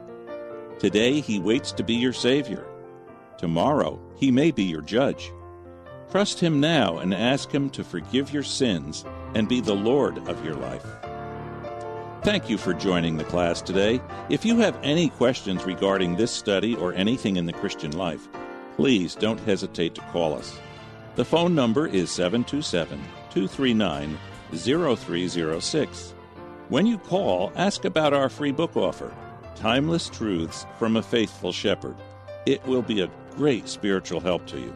Today, 0.80 1.20
he 1.20 1.38
waits 1.38 1.70
to 1.72 1.84
be 1.84 1.94
your 1.94 2.12
Savior. 2.12 2.66
Tomorrow, 3.38 4.00
he 4.16 4.32
may 4.32 4.50
be 4.50 4.64
your 4.64 4.82
judge. 4.82 5.32
Trust 6.10 6.40
him 6.40 6.60
now 6.60 6.98
and 6.98 7.14
ask 7.14 7.52
him 7.52 7.70
to 7.70 7.84
forgive 7.84 8.32
your 8.32 8.42
sins 8.42 9.04
and 9.34 9.48
be 9.48 9.60
the 9.60 9.74
Lord 9.74 10.18
of 10.28 10.44
your 10.44 10.54
life. 10.54 10.86
Thank 12.22 12.50
you 12.50 12.58
for 12.58 12.74
joining 12.74 13.16
the 13.16 13.24
class 13.24 13.62
today. 13.62 14.00
If 14.28 14.44
you 14.44 14.56
have 14.58 14.78
any 14.82 15.10
questions 15.10 15.64
regarding 15.64 16.16
this 16.16 16.32
study 16.32 16.74
or 16.74 16.92
anything 16.94 17.36
in 17.36 17.46
the 17.46 17.52
Christian 17.52 17.96
life, 17.96 18.26
please 18.74 19.14
don't 19.14 19.40
hesitate 19.40 19.94
to 19.94 20.00
call 20.00 20.34
us. 20.34 20.58
The 21.14 21.24
phone 21.24 21.54
number 21.54 21.86
is 21.86 22.10
727 22.10 23.00
239 23.38 24.18
0306. 24.52 26.14
When 26.70 26.86
you 26.86 26.98
call, 26.98 27.52
ask 27.54 27.84
about 27.84 28.12
our 28.12 28.28
free 28.28 28.50
book 28.50 28.76
offer, 28.76 29.14
Timeless 29.54 30.08
Truths 30.08 30.66
from 30.76 30.96
a 30.96 31.02
Faithful 31.02 31.52
Shepherd. 31.52 31.94
It 32.46 32.64
will 32.66 32.82
be 32.82 33.00
a 33.00 33.10
great 33.36 33.68
spiritual 33.68 34.18
help 34.18 34.44
to 34.48 34.58
you. 34.58 34.74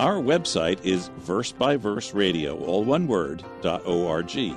Our 0.00 0.16
website 0.16 0.84
is 0.84 1.10
verse 1.18 1.52
by 1.52 1.76
verse 1.76 2.12
radio, 2.12 2.58
all 2.64 2.82
one 2.82 3.06
word, 3.06 3.44
.org. 3.64 4.56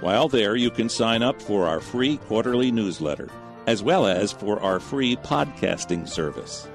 While 0.00 0.28
there, 0.28 0.54
you 0.54 0.70
can 0.70 0.88
sign 0.88 1.22
up 1.22 1.42
for 1.42 1.66
our 1.66 1.80
free 1.80 2.18
quarterly 2.18 2.70
newsletter, 2.70 3.28
as 3.66 3.82
well 3.82 4.06
as 4.06 4.30
for 4.30 4.60
our 4.60 4.78
free 4.78 5.16
podcasting 5.16 6.08
service. 6.08 6.68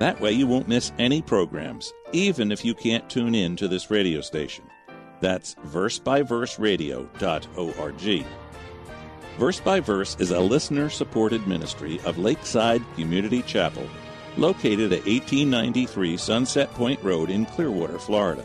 That 0.00 0.20
way, 0.20 0.32
you 0.32 0.46
won't 0.46 0.68
miss 0.68 0.92
any 0.98 1.22
programs, 1.22 1.94
even 2.12 2.52
if 2.52 2.62
you 2.62 2.74
can't 2.74 3.08
tune 3.08 3.34
in 3.34 3.56
to 3.56 3.68
this 3.68 3.90
radio 3.90 4.20
station. 4.20 4.64
That's 5.22 5.54
versebyverseradio.org. 5.68 8.26
Verse 9.38 9.60
by 9.60 9.80
Verse 9.80 10.16
is 10.18 10.32
a 10.32 10.40
listener 10.40 10.90
supported 10.90 11.46
ministry 11.46 12.00
of 12.04 12.18
Lakeside 12.18 12.82
Community 12.96 13.40
Chapel, 13.42 13.88
located 14.36 14.92
at 14.92 15.06
1893 15.06 16.16
Sunset 16.16 16.74
Point 16.74 17.00
Road 17.04 17.30
in 17.30 17.46
Clearwater, 17.46 18.00
Florida. 18.00 18.44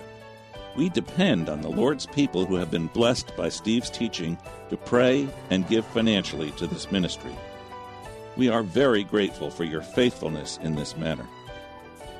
We 0.77 0.89
depend 0.89 1.49
on 1.49 1.61
the 1.61 1.69
Lord's 1.69 2.05
people 2.05 2.45
who 2.45 2.55
have 2.55 2.69
been 2.69 2.87
blessed 2.87 3.35
by 3.35 3.49
Steve's 3.49 3.89
teaching 3.89 4.37
to 4.69 4.77
pray 4.77 5.27
and 5.49 5.67
give 5.67 5.85
financially 5.87 6.51
to 6.51 6.67
this 6.67 6.91
ministry. 6.91 7.35
We 8.37 8.49
are 8.49 8.61
very 8.61 9.03
grateful 9.03 9.49
for 9.49 9.63
your 9.63 9.81
faithfulness 9.81 10.59
in 10.61 10.75
this 10.75 10.95
manner. 10.95 11.25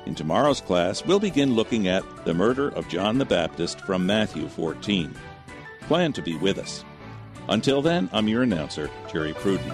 In 0.08 0.14
tomorrow's 0.14 0.62
class, 0.62 1.04
we'll 1.04 1.20
begin 1.20 1.54
looking 1.54 1.86
at 1.86 2.02
the 2.24 2.32
murder 2.32 2.70
of 2.70 2.88
John 2.88 3.18
the 3.18 3.26
Baptist 3.26 3.82
from 3.82 4.06
Matthew 4.06 4.48
14. 4.48 5.14
Plan 5.82 6.14
to 6.14 6.22
be 6.22 6.34
with 6.34 6.56
us. 6.56 6.82
Until 7.50 7.82
then, 7.82 8.08
I'm 8.10 8.26
your 8.26 8.42
announcer, 8.42 8.88
Jerry 9.12 9.34
Pruden. 9.34 9.70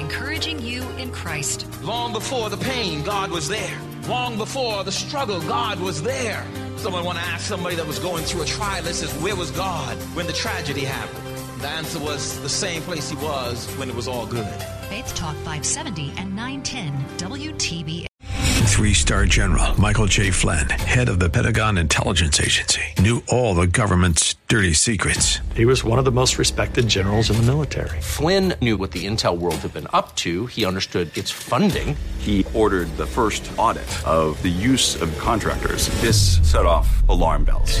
Encouraging 0.00 0.60
you 0.60 0.82
in 0.98 1.12
Christ. 1.12 1.68
Long 1.84 2.12
before 2.12 2.50
the 2.50 2.56
pain, 2.56 3.04
God 3.04 3.30
was 3.30 3.48
there. 3.48 3.78
Long 4.08 4.36
before 4.36 4.82
the 4.82 4.90
struggle, 4.90 5.40
God 5.42 5.78
was 5.78 6.02
there. 6.02 6.44
Someone 6.78 7.04
want 7.04 7.18
to 7.18 7.24
ask 7.24 7.46
somebody 7.46 7.76
that 7.76 7.86
was 7.86 8.00
going 8.00 8.24
through 8.24 8.42
a 8.42 8.46
trial 8.46 8.82
that 8.82 8.94
says, 8.94 9.12
where 9.22 9.36
was 9.36 9.52
God 9.52 9.96
when 10.16 10.26
the 10.26 10.32
tragedy 10.32 10.84
happened? 10.84 11.23
The 11.64 11.70
answer 11.70 11.98
was 11.98 12.38
the 12.42 12.48
same 12.50 12.82
place 12.82 13.08
he 13.08 13.16
was 13.16 13.66
when 13.78 13.88
it 13.88 13.94
was 13.94 14.06
all 14.06 14.26
good. 14.26 14.44
Faith 14.90 15.14
Talk 15.14 15.34
570 15.36 16.12
and 16.18 16.36
910 16.36 16.92
WTB. 17.16 18.04
Three 18.66 18.92
star 18.92 19.24
general 19.24 19.80
Michael 19.80 20.04
J. 20.04 20.30
Flynn, 20.30 20.68
head 20.68 21.08
of 21.08 21.20
the 21.20 21.30
Pentagon 21.30 21.78
Intelligence 21.78 22.38
Agency, 22.38 22.82
knew 22.98 23.22
all 23.30 23.54
the 23.54 23.66
government's 23.66 24.34
dirty 24.48 24.74
secrets. 24.74 25.38
He 25.54 25.64
was 25.64 25.82
one 25.82 25.98
of 25.98 26.04
the 26.04 26.12
most 26.12 26.36
respected 26.36 26.86
generals 26.86 27.30
in 27.30 27.36
the 27.38 27.44
military. 27.44 27.98
Flynn 28.02 28.52
knew 28.60 28.76
what 28.76 28.90
the 28.90 29.06
intel 29.06 29.38
world 29.38 29.56
had 29.56 29.72
been 29.72 29.86
up 29.94 30.14
to. 30.16 30.44
He 30.44 30.66
understood 30.66 31.16
its 31.16 31.30
funding. 31.30 31.96
He 32.18 32.44
ordered 32.52 32.94
the 32.98 33.06
first 33.06 33.50
audit 33.56 33.88
of 34.06 34.42
the 34.42 34.50
use 34.50 35.00
of 35.00 35.16
contractors. 35.18 35.88
This 36.02 36.40
set 36.42 36.66
off 36.66 37.08
alarm 37.08 37.44
bells. 37.44 37.80